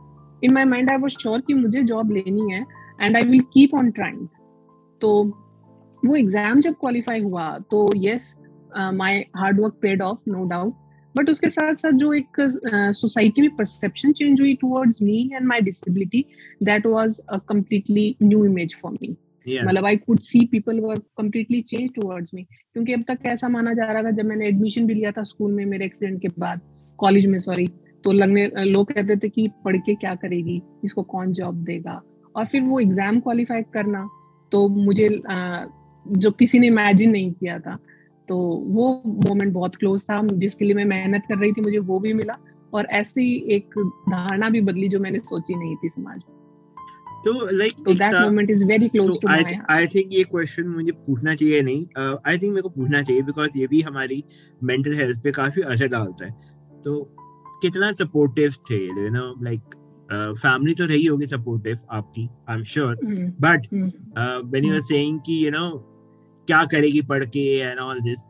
in 0.44 0.52
my 0.54 0.64
mind 0.64 0.90
I 0.90 0.96
was 0.96 1.16
sure 1.18 1.40
कि 1.40 1.54
मुझे 1.54 1.83
जॉब 1.83 2.11
लेनी 2.12 2.52
है 2.52 2.64
and 3.00 3.16
I 3.16 3.22
will 3.22 3.40
keep 3.54 3.74
on 3.74 3.90
trying 3.90 4.26
तो 5.00 5.11
वो 6.06 6.16
एग्ज़ाम 6.16 6.61
जब 6.61 6.74
क्वालिफाई 6.80 7.22
हुआ 7.22 7.48
तो 7.70 7.90
yes 7.96 8.35
my 8.94 9.24
hard 9.37 9.61
work 9.61 9.74
paid 9.83 10.02
off 10.02 10.30
no 10.30 10.44
doubt 10.44 10.74
but 11.16 11.30
उसके 11.30 11.50
साथ 11.50 11.74
साथ 11.74 11.92
जो 11.92 12.12
एक 12.12 12.40
सोसाइटी 12.40 13.40
uh, 13.40 13.46
में 13.48 13.56
परसेप्शन 13.56 14.12
चेंज 14.12 14.40
हुई 14.40 14.54
towards 14.54 15.02
me 15.02 15.30
and 15.35 15.46
my 15.46 15.61
disability 15.61 16.24
that 16.62 16.87
was 16.87 17.20
a 17.28 17.38
completely 17.48 18.14
new 18.22 18.44
image 18.44 18.74
for 18.83 18.92
me 18.92 19.16
मतलब 19.46 19.87
I 19.87 19.96
could 19.96 20.18
see 20.20 20.44
people 20.46 20.81
were 20.81 20.98
completely 21.18 21.61
change 21.62 21.88
towards 21.94 22.31
me 22.35 22.42
क्योंकि 22.42 22.92
अब 22.92 23.05
तक 23.09 23.26
ऐसा 23.26 23.48
माना 23.48 23.72
जा 23.72 23.85
रहा 23.85 24.03
था, 24.03 24.11
जब 24.11 24.24
मैंने 24.24 24.46
एडमिशन 24.48 24.87
भी 24.87 24.94
लिया 24.94 25.12
था 25.12 25.22
स्कूल 25.24 25.53
में, 25.53 25.64
मेरे 25.66 25.85
एक्सीडेंट 25.85 26.20
के 26.22 26.29
बाद 26.38 26.61
कॉलेज 26.98 27.26
में 27.26 27.38
सॉरी 27.40 27.66
तो 28.05 28.12
लगने, 28.12 28.46
लोग 28.64 28.92
कहते 28.92 29.16
थे 29.16 29.29
कि 29.29 29.48
पढ़ 29.64 29.76
के 29.79 29.94
क्या 29.96 30.14
करेगी? 30.16 30.61
इसको 30.85 31.03
कौन 31.05 31.33
जॉब 31.33 31.64
देगा? 31.64 32.00
और 32.35 32.46
फिर 32.46 32.62
वो 32.62 32.81
एग्ज़ाम 32.81 33.20
क्वालिफाई 33.20 33.62
करना 33.74 34.09
तो 34.53 34.66
मुझे 34.68 35.09
जो 35.09 36.31
किसी 36.33 36.59
ने 36.59 36.66
इमेजिन 36.66 37.11
नहीं 37.11 37.33
किया 37.33 37.59
था 37.59 37.79
तो 38.29 38.37
वो 38.66 38.90
मोमेंट 39.07 39.53
बहुत 39.53 39.76
क्लोज 39.76 40.05
था, 40.05 40.18
जिसके 40.24 40.64
लिए 40.64 40.74
मैं 40.74 40.85
मेहनत 40.87 41.22
कर 41.29 41.38
रही 41.38 41.53
थी, 41.53 41.61
मुझे 41.61 41.79
वो 41.81 41.98
भी 42.00 42.12
मिला, 42.14 42.37
और 42.72 42.87
ऐसी 42.92 43.24
एक 43.55 43.74
धारणा 44.09 44.48
भी 44.50 44.61
बदली 44.62 44.88
जो 44.88 45.00
मैंने 45.00 45.18
सोची 45.20 45.55
नहीं 45.55 45.76
थी 45.76 45.88
समाज 45.88 46.16
में। 46.18 46.37
तो 47.24 47.33
like 47.56 47.80
that 47.88 48.14
moment 48.16 48.50
is 48.52 48.62
very 48.68 48.88
close 48.92 49.09
so 49.09 49.16
to 49.22 49.28
I 49.70 49.87
think 49.87 50.12
ये 50.12 50.22
क्वेश्चन 50.24 50.68
मुझे 50.68 50.92
पूछना 50.92 51.35
चाहिए 51.35 51.62
नहीं। 51.62 51.87
आई 52.26 52.38
थिंक 52.38 52.50
मेरे 52.50 52.62
को 52.62 52.68
पूछना 52.68 53.02
चाहिए 53.02 53.22
बिकॉज़ 53.22 53.59
ये 53.59 53.66
भी 53.66 53.80
हमारी 53.80 54.22
मेंटल 54.62 54.94
हेल्थ 54.94 55.22
पे 55.24 55.33
काफ़ी 55.33 55.62
असर 55.62 55.88
डालता 55.88 56.24
है। 56.26 56.30
तो 56.85 57.02
कितना 57.62 57.92
सपोर्टिव 57.92 58.54
थे 58.70 58.85
यू 58.87 59.09
नो 59.11 59.35
लाइक 59.44 59.76
फैमिली 60.12 60.74
तो 60.74 60.87
रही 60.87 61.04
होगी 61.04 61.26
सपोर्टिव 61.26 61.78
आपकी 61.90 62.28
I 62.48 62.56
am 62.56 62.62
sure 62.64 62.96
but 63.40 63.66
when 63.74 64.64
you 64.64 64.74
are 64.74 64.80
saying 64.80 65.20
कि 65.26 65.44
यू 65.46 65.50
नो 65.50 65.68
क्या 66.48 66.64
करेगी 66.64 67.02
पढ़ 67.11 67.24
के 67.24 67.44
एंड 67.59 67.78
ऑल 67.78 68.00
दिस 68.00 68.24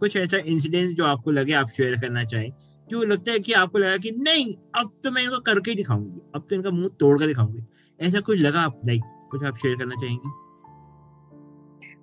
कुछ 0.00 0.16
ऐसा 0.16 0.38
इंसिडेंट 0.46 0.96
जो 0.96 1.04
आपको 1.04 1.30
लगे 1.30 1.52
आप 1.52 1.68
शेयर 1.76 2.00
करना 2.00 2.24
चाहें 2.24 2.50
जो 2.90 3.02
लगता 3.02 3.32
है 3.32 3.38
कि 3.38 3.52
आपको 3.52 3.78
लगा 3.78 3.96
कि 3.96 4.10
नहीं 4.18 4.54
अब 4.80 4.92
तो 5.04 5.10
मैं 5.10 5.22
इनको 5.22 5.38
करके 5.46 5.74
दिखाऊँगी 5.74 6.20
अब 6.34 6.46
तो 6.50 6.56
इनका 6.56 6.70
मुँह 6.70 6.88
तोड़ 7.00 7.18
कर 7.18 7.26
दिखाऊँगी। 7.26 7.62
ऐसा 8.02 8.20
कुछ 8.20 8.40
लगा 8.40 8.60
आप? 8.60 8.80
लाइक 8.86 9.02
कुछ 9.30 9.44
आप 9.44 9.56
शेयर 9.56 9.76
करना 9.76 9.94
चाहेंगे? 9.94 10.30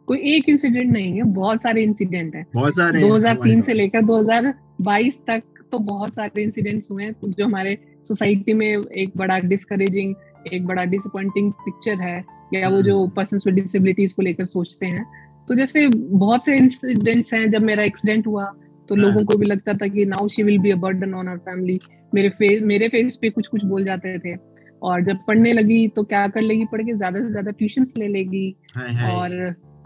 कोई 0.05 0.19
एक 0.19 0.49
इंसिडेंट 0.49 0.91
नहीं 0.91 1.11
है 1.13 1.23
बहुत 1.23 1.61
सारे 1.61 1.83
इंसिडेंट 1.83 2.35
है। 2.35 2.45
बहुत 2.55 2.75
सारे 2.75 3.01
2003 3.01 3.61
से 3.61 3.73
लेकर 3.73 4.01
2022 4.01 5.17
तक 5.27 5.43
तो 5.71 5.77
बहुत 5.77 6.15
सारे 6.15 6.43
इंसिडेंट्स 6.43 6.87
हुए 6.91 7.03
हैं 7.03 7.15
जो 7.23 7.45
हमारे 7.45 7.77
सोसाइटी 8.03 8.53
में 8.53 8.67
एक 8.67 9.11
बड़ा 9.17 9.39
डिस्करेजिंग 9.39 10.15
एक 10.53 10.65
बड़ा 10.65 10.83
डिसअपॉइंटिंग 10.83 11.51
पिक्चर 11.51 12.01
है 12.01 12.25
या 12.53 12.69
वो 12.69 12.81
जो 12.81 13.07
पर्सन 13.07 13.37
विद 13.37 13.55
डिसेबिलिटीज 13.55 14.13
को 14.13 14.21
लेकर 14.21 14.45
सोचते 14.45 14.85
हैं। 14.85 15.05
तो 15.47 15.55
जैसे 15.55 15.87
बहुत 15.87 16.45
से 16.45 16.57
इंसिडेंट्स 16.57 17.33
हैं 17.33 17.51
जब 17.51 17.61
मेरा 17.61 17.83
एक्सीडेंट 17.83 18.27
हुआ 18.27 18.45
तो 18.89 18.95
हाँ। 18.95 19.03
लोगों 19.03 19.25
को 19.25 19.37
भी 19.37 19.45
लगता 19.45 19.73
था 19.73 19.87
कि 19.87 20.05
now 20.05 20.27
she 20.27 20.43
will 20.43 20.59
be 20.59 20.71
a 20.71 20.75
burden 20.75 21.13
on 21.13 21.27
our 21.27 21.37
family 21.37 21.79
मेरे 22.15 22.29
फेस 22.29 22.61
मेरे 22.61 22.87
फेस 22.87 23.17
पे 23.21 23.29
कुछ 23.29 23.47
कुछ 23.47 23.65
बोल 23.65 23.85
जाते 23.85 24.19
थे। 24.19 24.54
और 24.83 25.01
जब 25.01 25.17
पढ़ने 25.27 25.53
लगी 25.53 25.87
तो 25.87 26.03
क्या 26.03 26.27
कर 26.27 26.41
लेगी 26.41 26.65
पढ़ 26.65 26.81
के 26.81 26.93
ज़्यादा 26.93 27.19
से 27.19 27.29
ज़्यादा 27.29 27.51
ट्यूशन 27.51 27.85
ले 27.97 28.07
लेगी 28.07 28.49
और 28.77 29.35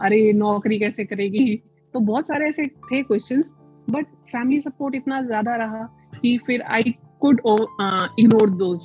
अरे 0.02 0.32
नौकरी 0.32 0.78
कैसे 0.78 1.04
करेगी? 1.04 1.56
तो 1.94 2.00
बहुत 2.00 2.28
सारे 2.28 2.48
ऐसे 2.48 2.66
थे 2.66 3.02
क्वेश्चंस 3.02 3.44
बट 3.90 4.06
फैमिली 4.32 4.60
सपोर्ट 4.60 4.94
इतना 4.94 5.22
ज़्यादा 5.22 5.56
रहा 5.56 5.82
कि 6.22 6.36
फिर 6.46 6.62
I 6.62 6.94
could 7.20 7.40
ignore 8.18 8.50
those 8.50 8.82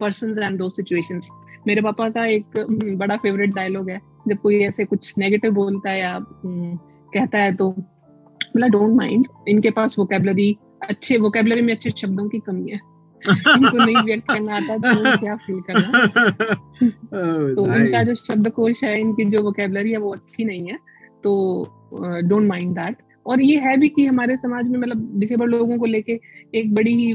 person 0.00 0.38
and 0.42 0.58
those 0.58 0.68
situations 0.68 1.28
मेरे 1.66 1.82
पापा 1.82 2.08
का 2.08 2.26
एक 2.26 2.58
हम्म, 2.58 2.96
बड़ा 2.96 3.16
फेवरेट 3.16 3.54
डायलॉग 3.54 3.90
है 3.90 4.00
जब 4.28 4.36
कोई 4.36 4.62
ऐसे 4.64 4.84
कुछ 4.84 5.12
नेगेटिव 5.18 5.52
बोलता 5.54 5.90
है 5.90 6.00
या 6.00 6.14
हम्म, 6.14 6.76
कहता 7.14 7.38
है 7.38 7.54
तो 7.54 7.68
बोला 7.70 8.66
डोंट 8.66 8.94
माइंड 8.96 9.26
इनके 9.48 9.70
पास 9.70 9.98
वोकेबलरी 9.98 10.56
अच्छे 10.88 11.16
वोकेबलरी 11.18 11.62
में 11.62 11.74
अच्छे 11.74 11.90
शब्दों 11.90 12.28
की 12.28 12.38
कमी 12.38 12.70
है। 12.70 12.78
इनको 13.30 13.84
नहीं 13.84 13.96
व्यक्त 13.96 14.28
करना 14.28 14.56
आता 14.56 14.76
तो 14.76 15.18
क्या 15.18 15.36
फील 15.36 15.60
करना 15.60 16.04
oh, 16.06 17.56
तो 17.56 17.74
इनका 17.74 18.02
जो 18.02 18.14
शब्दकोश 18.14 18.84
है 18.84 19.00
इनकी 19.00 19.24
जो 19.24 19.42
वोकेबलरी 19.42 19.90
है 19.90 19.96
वो 19.96 20.12
अच्छी 20.12 20.44
नहीं 20.44 20.66
है। 20.66 20.78
तो 21.22 21.62
डोंट 22.24 22.48
माइंड 22.48 22.74
दैट 22.74 22.96
और 23.26 23.40
ये 23.40 23.58
है 23.58 23.76
भी 23.76 23.88
कि 23.88 24.06
हमारे 24.06 24.36
समाज 24.36 24.68
में 24.68 24.78
मतलब 24.78 25.18
डिसेबल 25.18 25.46
लोगों 25.46 25.78
को 25.78 25.86
लेके 25.86 26.20
एक 26.54 26.74
बड़ी 26.74 26.94
ही 26.94 27.14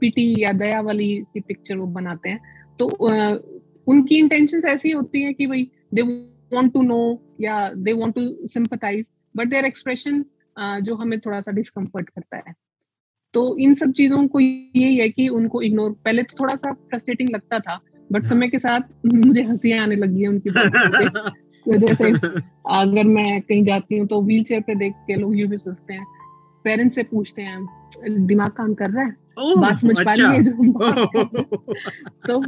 पिटी 0.00 0.34
या 0.38 0.52
दया 0.52 0.80
वाली 0.80 1.22
सी 1.22 1.40
पिक्चर 1.40 1.76
वो 1.76 1.86
बनाते 1.86 2.28
हैं। 2.28 2.40
तो 2.78 2.84
uh, 2.86 3.60
उनकी 3.86 4.16
इंटेंशंस 4.16 4.64
ऐसी 4.64 4.90
होती 4.90 5.22
हैं 5.22 5.34
कि 5.34 5.46
भाई 5.46 5.70
दे 5.94 6.02
वांट 6.02 6.72
टू 6.72 6.82
नो 6.82 7.22
या 7.40 7.72
they 7.72 7.92
want 7.92 8.14
to 8.14 8.46
sympathise 8.46 9.06
but 9.36 9.48
their 9.48 9.64
expression 9.64 10.24
जो 10.58 10.94
हमें 10.94 11.20
थोड़ा 11.20 11.40
सा 11.40 11.52
डिस्कम्फर्ट 11.52 12.08
करता 12.08 12.36
है। 12.36 12.54
तो 13.34 13.56
इन 13.58 13.74
सब 13.74 13.92
चीज़ों 13.92 14.26
को 14.28 14.40
यही 14.40 14.96
है 14.96 15.08
कि 15.08 15.28
उनको 15.28 15.62
इग्नोर 15.62 15.90
पहले 16.04 16.22
तो 16.22 16.36
थोड़ा 16.40 16.54
सा 16.54 16.72
फ्रस्ट्रेटिंग 16.72 17.30
लगता 17.30 17.58
था 17.58 17.80
बट 18.10 18.22
हाँ। 18.22 18.28
समय 18.28 18.48
के 18.48 18.58
साथ 18.58 19.06
मुझे 19.06 19.42
हँसी 19.42 19.72
आने 19.72 19.96
लगी 19.96 20.22
है 20.22 20.28
उनकी 20.28 20.50
जैसे 21.78 22.10
अगर 22.70 23.04
मैं 23.04 23.40
कहीं 23.40 23.64
जाती 23.64 23.98
हूँ 23.98 24.06
तो 24.06 24.20
व्हील 24.22 24.44
चेयर 24.44 24.60
पे 24.60 24.74
देख 24.74 24.94
के 25.06 25.14
लोग 25.14 25.38
यू 25.38 25.48
भी 25.48 25.56
सोचते 25.56 25.94
हैं 25.94 26.06
पेरेंट्स 26.64 26.94
से 26.94 27.02
पूछते 27.02 27.42
हैं 27.42 28.26
दिमाग 28.26 28.50
काम 28.50 28.74
कर 28.74 28.90
रहा 28.90 29.04
है? 29.04 29.14
बात 29.56 29.76
समझ 29.76 30.00
पा 30.00 30.12
रही 30.12 30.22
अच्छा। 30.22 30.30
है 30.30 30.42
जो 30.42 30.52
तो 32.26 32.40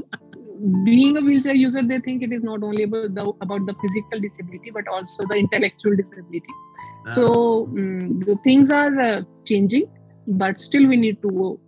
being 0.84 1.16
a 1.16 1.20
wheelchair 1.42 1.56
user 1.56 1.82
they 1.82 1.98
think 1.98 2.22
it 2.22 2.32
is 2.32 2.42
not 2.44 2.64
only 2.64 2.82
about 2.82 3.70
the 3.70 3.74
physical 3.82 4.20
disability 4.20 4.70
but 4.70 4.88
also 4.88 5.28
the 5.28 5.36
intellectual 5.36 5.96
disability 5.96 7.14
so 7.14 7.26
the 7.68 8.38
things 8.46 8.72
are 8.72 9.24
changing 9.46 9.84
but 10.30 10.60
still 10.60 10.86
we 10.88 10.96
need 10.96 11.20
to 11.22 11.58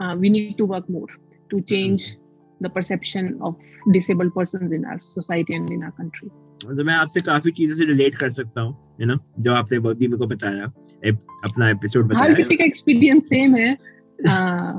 uh, 0.00 0.14
we 0.16 0.28
need 0.28 0.56
to 0.58 0.64
work 0.66 0.88
more 0.88 1.08
to 1.50 1.60
change 1.62 2.16
the 2.60 2.68
perception 2.68 3.38
of 3.40 3.54
disabled 3.92 4.34
persons 4.34 4.72
in 4.72 4.84
our 4.84 5.00
society 5.00 5.54
and 5.54 5.70
in 5.70 5.82
our 5.82 5.92
country. 5.92 6.28
तो 6.62 6.84
मैं 6.84 6.94
आपसे 6.94 7.20
काफ़ी 7.20 7.50
चीज़ों 7.50 7.76
से 7.76 7.84
relate 7.84 8.16
कर 8.16 8.30
सकता 8.30 8.60
हूँ 8.60 8.96
you 9.00 9.06
know 9.06 9.16
जो 9.40 9.52
आपने 9.54 9.78
भी 9.78 10.08
मेरे 10.08 10.18
को 10.18 10.26
बताया 10.26 10.64
अपना 10.64 11.68
एपिसोड 11.70 12.06
बताया। 12.08 12.24
हर 12.24 12.34
किसी 12.34 12.56
का 12.56 12.64
एक्सपीरियंस 12.64 13.28
सेम 13.28 13.54
है 13.56 13.72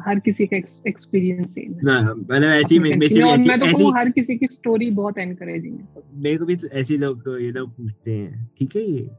हर 0.06 0.20
किसी 0.26 0.46
का 0.46 0.58
एक्सपीरियंस 0.88 1.54
सेम 1.56 1.74
है। 1.74 1.80
मतलब 2.04 2.44
ऐसी 2.44 2.80
में 2.80 3.00
बेसिकली 3.00 3.48
मैं 3.48 3.60
तो 3.60 3.66
ऐसी 3.66 3.92
हर 3.96 4.10
किसी 4.10 4.38
की 4.38 4.48
स्टोरी 4.48 4.90
बहुत 4.92 5.18
एनकरेजिंग 5.18 5.80
है 5.80 6.04
मेरे 6.24 6.38
को 6.38 6.46
भी 6.46 6.58
ऐसे 6.74 6.98
लोग 6.98 7.24
ये 7.42 7.52
लोग 7.52 7.70
पूछते 7.78 8.12
हैं 8.12 8.46
ठीक 8.60 8.76
है 8.76 8.82
ये 8.82 9.10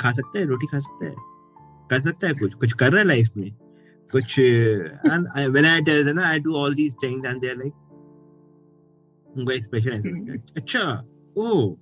खा 0.00 0.12
सकता 0.12 0.38
है 0.38 0.44
रोटी 0.46 0.66
खा 0.66 0.78
सकता 0.78 1.06
है? 1.06 1.14
कर 1.90 2.00
सकता 2.00 2.26
है 2.26 2.34
कुछ 2.34 2.54
कुछ 2.54 2.72
कर 2.72 2.92
रहा 2.92 3.00
है 3.00 3.06
लाइफ 3.06 3.36
में 3.36 3.50
कुछ 4.12 4.38
when 4.38 5.66
I 5.66 5.80
tell 5.88 6.04
them 6.06 6.20
I 6.20 6.38
do 6.46 6.54
all 6.62 6.74
these 6.74 6.96
things 7.02 7.28
and 7.28 7.40
they 7.40 7.48
are 7.48 7.56
like 7.56 7.74
उनका 9.36 9.54
एक्सप्रेशन 9.54 10.38
अच्छा 10.56 10.84
ओ 11.38 11.74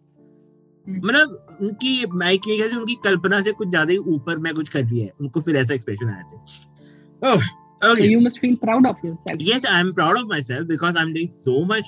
मतलब 0.86 1.58
उनकी 1.62 1.94
मैं 2.14 2.38
क्या 2.38 2.66
उनकी 2.78 2.94
कल्पना 3.04 3.40
से 3.42 3.52
कुछ 3.52 3.68
ज़्यादा 3.68 3.92
ही 3.92 3.98
ऊपर 4.16 4.38
मैं 4.38 4.54
कुछ 4.54 4.68
कर 4.68 4.82
दिया 4.82 5.04
है 5.04 5.12
उनको 5.20 5.40
फिर 5.40 5.56
ऐसा 5.56 5.74
एक्सप्रेशन 5.74 6.08
आया 6.08 6.22
था 6.22 7.32
oh 7.32 7.48
Okay. 7.82 8.02
So 8.02 8.04
you 8.04 8.20
must 8.20 8.38
feel 8.38 8.56
proud 8.56 8.86
of 8.86 8.96
yourself. 9.04 9.38
Yes, 9.38 9.64
I'm 9.68 9.92
proud 9.94 10.16
of 10.16 10.26
myself 10.28 10.66
because 10.66 10.96
I'm 10.96 11.12
doing 11.12 11.28
so 11.28 11.64
much, 11.64 11.84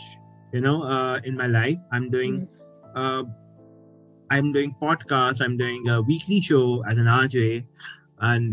you 0.53 0.61
know, 0.61 0.83
uh, 0.83 1.19
in 1.25 1.35
my 1.35 1.47
life. 1.47 1.77
I'm 1.91 2.11
doing, 2.11 2.47
mm. 2.47 2.93
uh, 2.95 3.25
I'm 4.31 4.53
doing 4.53 4.75
podcasts. 4.83 5.41
I'm 5.41 5.57
doing 5.57 5.89
a 5.89 6.03
weekly 6.03 6.41
show 6.43 6.85
as 6.85 6.99
an 6.99 7.07
RJ, 7.07 7.67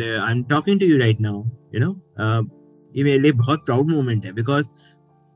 uh, 0.01 0.19
I'm 0.21 0.45
talking 0.45 0.79
to 0.79 0.85
you 0.85 0.99
right 0.99 1.19
now. 1.19 1.45
You 1.71 1.79
know, 1.79 1.95
uh, 2.17 2.43
ये 2.93 3.03
मेरे 3.03 3.19
लिए 3.19 3.31
बहुत 3.31 3.65
proud 3.65 3.89
moment 3.91 4.25
है 4.25 4.31
because 4.33 4.69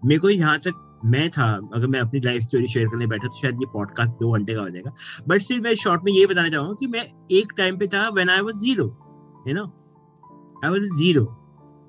मेरे 0.01 0.19
को 0.19 0.29
यहाँ 0.29 0.57
तक 0.67 0.85
मैं 1.05 1.29
था 1.29 1.47
अगर 1.75 1.87
मैं 1.87 1.99
अपनी 1.99 2.19
लाइफ 2.25 2.43
स्टोरी 2.43 2.67
शेयर 2.67 2.87
करने 2.87 3.07
बैठा 3.07 3.27
तो 3.27 3.39
शायद 3.41 3.61
ये 3.61 3.65
पॉडकास्ट 3.73 4.11
दो 4.19 4.31
घंटे 4.37 4.53
का 4.53 4.61
हो 4.61 4.69
जाएगा 4.69 4.91
बट 5.27 5.41
सिर्फ़ 5.41 5.63
मैं 5.63 5.75
शॉर्ट 5.83 6.01
में 6.05 6.11
ये 6.11 6.25
बताना 6.25 6.49
चाहूँगा 6.49 6.73
कि 6.79 6.87
मैं 6.87 7.03
एक 7.39 7.53
टाइम 7.57 7.77
पे 7.77 7.87
था 7.87 8.07
when 8.09 8.29
I 8.29 8.41
was 8.41 8.55
zero 8.65 8.85
you 9.47 9.53
know 9.55 9.65
I 10.63 10.71
was 10.71 10.89
zero 10.97 11.27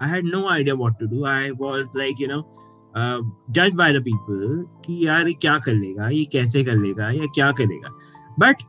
had 0.00 0.24
no 0.24 0.48
idea 0.48 0.74
what 0.74 0.98
to 0.98 1.06
do. 1.06 1.24
I 1.24 1.50
was 1.52 1.88
like, 1.94 2.18
you 2.18 2.26
know, 2.28 2.46
uh, 2.94 3.20
judged 3.50 3.76
by 3.76 3.88
the 3.92 4.00
people 4.00 4.44
कि 4.84 4.94
यार 5.06 5.28
ये 5.28 5.34
क्या 5.40 5.58
कर 5.58 5.74
लेगा 5.74 6.08
ये 6.08 6.24
कैसे 6.32 6.62
कर 6.64 6.76
लेगा 6.76 7.10
या 7.10 7.26
क्या 7.34 7.50
करेगा 7.60 7.90
बट 8.40 8.62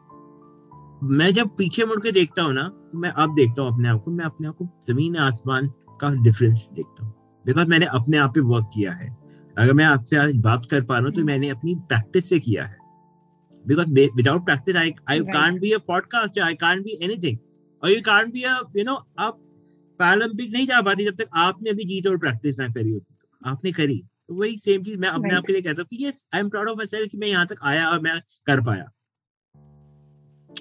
मैं 1.20 1.34
जब 1.34 1.56
पीछे 1.58 1.86
मुड़ 1.86 2.00
के 2.00 2.12
देखता 2.12 2.44
हूँ 2.44 2.54
ना 2.54 2.70
तो 2.92 2.98
मैं 2.98 3.10
अब 3.10 3.36
देखता 3.36 3.62
हूँ 3.62 3.74
अपने 3.74 3.90
आप 3.90 4.04
को 4.04 4.12
मैं 4.12 4.26
अपने 4.26 4.48
आप 4.48 4.56
को 4.56 4.68
ज़मीन 4.88 5.16
आसमान 5.20 5.68
का 6.02 6.10
डिफरेंस 6.24 6.68
देखता 6.74 7.06
हूँ। 7.06 7.14
बिकॉज़ 7.46 7.68
मैंने 7.68 7.86
अपने 7.94 8.18
आप 8.18 8.34
पे 8.34 8.40
वर्क 8.42 8.70
किया 8.74 8.92
है। 8.92 9.10
अगर 9.58 9.74
मैं 9.74 9.86
आपसे 9.86 10.18
आज 10.18 10.36
बात 10.40 10.66
कर 10.72 10.84
पा 10.86 10.98
रहा 10.98 11.06
हूँ 11.06 11.14
तो 11.14 11.24
मैंने 11.26 11.50
अपनी 11.50 11.76
प्रैक्टिस 11.88 12.30
से 12.30 12.40
किया 12.40 12.66
है। 12.66 12.78
Because 13.66 13.88
without 14.16 14.46
practice 14.46 14.76
I 14.76 14.94
I 15.10 15.20
can't 15.30 15.60
be 15.62 15.72
a 15.72 15.78
podcast 15.88 16.40
I 16.40 16.54
can't 16.58 16.84
be 16.84 16.98
anything 17.04 17.38
और 17.84 17.92
you 17.92 18.02
can't 18.02 18.34
be 18.34 18.44
a 18.44 18.60
you 18.78 18.84
know 18.84 18.96
आप 19.20 19.40
पैरालंपिक 20.00 20.54
नहीं 20.54 20.68
जा 20.68 20.82
पाती 20.82 21.06
जब 21.06 21.16
तक 21.16 21.30
आपने 21.38 21.70
अभी 21.70 21.84
जीत 21.86 22.08
और 22.08 22.18
प्रैक्टिस 22.18 22.60
ना 22.60 22.68
करी 22.70 22.92
होती। 22.92 23.16
तो 23.22 23.50
आपने 23.50 23.72
करी। 23.72 23.98
तो 24.28 24.36
वही 24.36 24.58
सेम 24.58 24.84
चीज़ 24.84 25.00
मैं 25.00 25.10
अपने 25.10 25.36
आप 25.36 25.46
के 25.46 25.54
लिए 25.54 25.62
कहता 25.62 25.82
हूँ 25.82 25.88
कि 25.90 26.06
yes 26.06 26.26
I 26.34 26.40
am 26.40 26.50
proud 26.50 26.70
of 26.70 26.78
myself 26.88 27.12
कि 27.12 27.18
मैं 27.18 27.28
यहाँ 27.28 27.46
तक 27.48 27.64
आया 27.64 27.88
और 27.90 28.00
मैं 28.02 28.20
कर 28.48 28.62
पाया। 28.62 28.84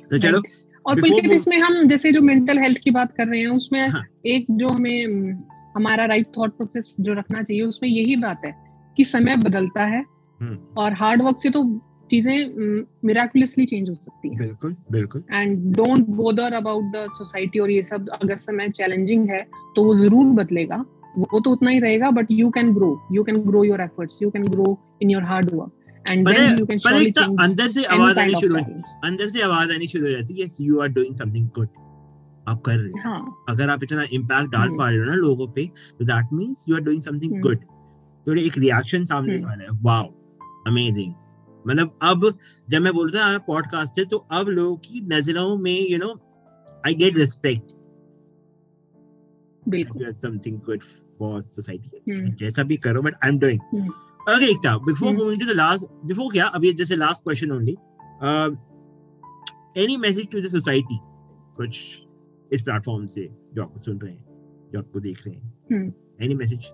तो 0.04 0.18
चलो 0.18 0.42
और 0.84 1.00
पुलकित 1.00 1.32
इसमें 1.32 1.56
हम 1.58 1.86
जैसे 1.88 2.12
जो 2.12 2.20
मेंटल 2.22 2.58
हेल्थ 2.58 2.78
की 2.78 2.90
बात 2.90 3.12
कर 3.16 3.26
रहे 3.26 3.40
हैं 3.40 3.48
उसमें 3.48 3.82
हाँ. 3.82 4.04
एक 4.26 4.46
जो 4.52 4.68
हमें 4.68 5.32
हमारा 5.76 6.04
राइट 6.06 6.26
थॉट 6.36 6.56
प्रोसेस 6.56 6.94
जो 7.00 7.12
रखना 7.14 7.42
चाहिए 7.42 7.62
उसमें 7.64 7.88
यही 7.88 8.16
बात 8.18 8.42
है 8.46 8.54
कि 8.96 9.04
समय 9.06 9.36
बदलता 9.38 9.84
है 9.86 10.04
हम्म। 10.40 10.58
और 10.78 10.92
हार्ड 10.92 11.22
वर्क 11.22 11.40
से 11.40 11.50
तो 11.50 11.64
चीज़ें 12.10 12.84
मिराकुलसली 13.04 13.64
चेंज 13.66 13.88
हो 13.88 13.94
सकती 13.94 14.28
है 14.28 14.38
बिल्कुल 14.38 14.76
बिल्कुल 14.92 15.22
and 15.32 15.58
don't 15.76 16.06
bother 16.16 16.52
about 16.52 16.84
the 16.92 17.06
society 17.12 17.58
और 17.58 17.70
ये 17.70 17.82
सब 17.82 18.08
अगर 18.12 18.36
समय 18.38 18.70
चैलेंजिंग 18.70 19.28
है 19.30 19.46
तो 19.76 19.84
वो 19.84 19.94
ज़रूर 19.96 20.32
बदलेगा 20.34 20.84
वो 21.18 21.40
तो 21.40 21.50
उतना 21.50 21.70
ही 21.70 21.78
रहेगा 21.78 22.10
but 22.10 22.26
you 22.30 22.50
can 22.50 22.72
grow 22.74 22.90
you 23.12 23.22
can 23.24 23.40
grow 23.42 23.64
your 23.64 23.80
efforts 23.80 24.22
you 24.22 24.30
can 24.30 24.42
grow 24.48 24.76
in 25.02 25.10
your 25.10 25.22
hard 25.22 25.54
work 25.54 25.72
and 26.10 26.28
then 26.28 26.58
you 26.58 26.66
can 26.66 26.78
surely 26.78 27.10
change 27.10 27.40
अंदर 27.42 27.68
से 27.70 27.84
आवाज़ 27.96 28.18
आनी 28.18 28.40
शुरू 28.40 28.54
अंदर 29.04 29.28
से 29.28 29.42
आवाज़ 29.42 29.72
आनी 29.74 29.86
शुरू 29.88 30.04
हो 30.06 30.10
जाती 30.10 30.34
है 30.34 30.44
yes 30.44 30.56
you 30.60 30.80
are 30.80 30.88
doing 30.98 31.16
something 31.16 31.48
good 31.56 31.68
आप 32.48 32.60
कर 32.66 32.76
रहे 32.76 32.88
हैं। 32.88 33.02
हाँ. 33.04 33.44
अगर 33.48 33.68
आप 33.70 33.82
इतना 33.82 34.04
इम्पैक्ट 34.12 34.50
डाल 34.52 34.66
हम्म। 34.68 34.78
पा 34.78 34.88
रहे 34.88 34.98
हो 34.98 35.04
ना 35.04 35.14
लोगों 35.16 35.46
पे 35.48 35.66
तो 35.98 36.04
that 36.04 36.32
means 36.32 36.64
you 36.68 36.76
are 36.76 36.82
doing 36.82 37.02
something 37.02 37.40
good 37.42 37.64
तो 38.26 38.34
एक 38.36 38.58
रिएक्शन 38.58 39.04
सामने 39.04 39.36
हम्म। 39.36 39.46
वाला 39.46 39.62
है। 39.62 39.78
वाओ 39.82 40.06
अमेजिंग 40.66 41.12
मतलब 41.64 41.98
अब 42.02 42.32
जब 42.68 42.82
मैं 42.82 42.92
बोलता 42.92 43.24
हूँ 43.24 43.38
पॉडकास्ट 43.46 43.98
है 43.98 44.04
तो 44.04 44.16
अब 44.32 44.48
लोगों 44.50 44.76
की 44.78 45.00
नज़रों 45.12 45.56
में 45.58 45.78
you 45.90 45.98
know 45.98 46.12
I 46.86 46.94
get 46.94 47.18
respect 47.18 47.72
something 50.22 50.58
good 50.66 50.82
for 51.18 51.42
society 51.42 52.30
जैसा 52.40 52.62
भी 52.62 52.76
करो 52.86 53.02
but 53.02 53.14
I 53.14 53.30
am 53.30 53.38
doing 53.38 53.60
okay 54.30 54.50
Ekta 54.50 54.76
before 54.86 55.14
going 55.16 55.40
to 55.40 55.46
the 55.46 55.56
last 55.56 55.90
before 56.06 56.32
क्या? 56.32 56.44
अभी 56.46 56.72
जैसे 56.72 56.96
last 56.96 57.22
question 57.22 57.52
only 57.52 57.72
any 59.82 59.96
message 59.96 60.28
to 60.32 60.40
the 60.40 60.48
society 60.48 60.98
कुछ 61.56 61.70
इस 62.52 62.62
प्लेटफॉर्म 62.62 63.06
से 63.06 63.28
जो 63.54 63.62
आपको 63.62 63.78
सुन 63.78 63.98
रहे 63.98 64.12
हैं 64.12 64.24
जो 64.72 64.78
आपको 64.78 65.00
देख 65.00 65.26
रहे 65.26 65.36
हैं। 65.36 65.92
एनी 66.22 66.34
मैसेज 66.34 66.70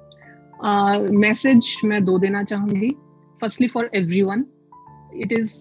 मैसेज 1.25 1.81
मैं 1.85 2.05
दो 2.05 2.19
देना 2.19 2.43
चाहूँगी। 2.43 2.89
Firstly 3.41 3.69
for 3.69 3.91
everyone 3.95 4.45
it 5.25 5.33
is 5.33 5.53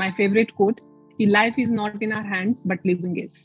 my 0.00 0.08
favorite 0.16 0.50
quote 0.56 0.80
कि 1.18 1.26
life 1.26 1.56
is 1.62 1.70
not 1.76 2.02
in 2.06 2.12
our 2.16 2.26
hands 2.32 2.60
but 2.70 2.84
living 2.90 3.16
is. 3.22 3.38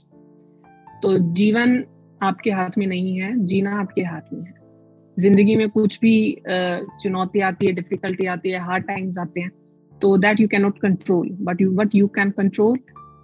तो 1.02 1.18
जीवन 1.36 1.84
आपके 2.24 2.52
हाथ 2.52 2.78
में 2.78 2.86
नहीं 2.88 3.18
है 3.20 3.32
जीना 3.46 3.80
आपके 3.80 4.02
हाथ 4.02 4.34
में 4.34 4.46
है। 4.46 4.57
ज़िंदगी 5.18 5.56
में 5.56 5.70
कुछ 5.70 6.00
भी 6.02 6.16
चुनौती 7.02 7.40
आती 7.42 7.68
है 7.68 7.74
डिफिकल्टी 7.74 8.28
आती 8.28 8.52
है 8.52 8.60
हार्ड 8.66 8.84
टाइम्स 8.88 9.18
आते 9.18 9.42
हैं 9.42 9.52
तो 9.94 10.18
that 10.18 10.40
you 10.40 10.48
can 10.48 10.62
not 10.62 10.80
control 10.80 11.30
but 11.42 11.62
you 11.62 11.72
what 11.76 11.96
you 11.96 12.08
can 12.16 12.32
control 12.32 12.80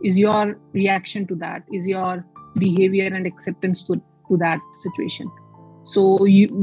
is 0.05 0.19
your 0.19 0.55
reaction 0.75 1.25
to 1.25 1.35
that 1.35 1.75
is 1.75 1.89
your 1.89 2.23
behaviour 2.57 3.13
and 3.13 3.27
acceptance 3.27 3.85
to 3.87 4.37
that 4.37 4.61
situation 4.75 5.29
so 5.87 6.03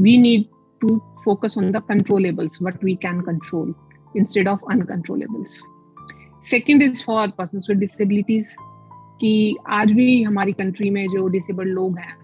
we 0.01 0.17
need 0.17 0.45
to 0.81 0.97
focus 1.25 1.57
on 1.57 1.71
the 1.71 1.81
controllables 1.89 2.61
what 2.61 2.83
we 2.83 2.95
can 3.01 3.21
control 3.21 3.73
instead 4.17 4.47
of 4.47 4.71
uncontrollables 4.71 5.61
second 6.49 6.83
is 6.83 7.03
for 7.05 7.27
person 7.37 7.61
with 7.69 7.77
disabilities 7.77 8.55
कि 9.21 9.55
आज 9.71 9.91
भी 9.91 10.21
हमारी 10.23 10.51
country 10.51 10.89
में 10.89 11.05
जो 11.07 11.27
disabled 11.27 11.73
लोग 11.73 11.97
हैं 11.97 12.15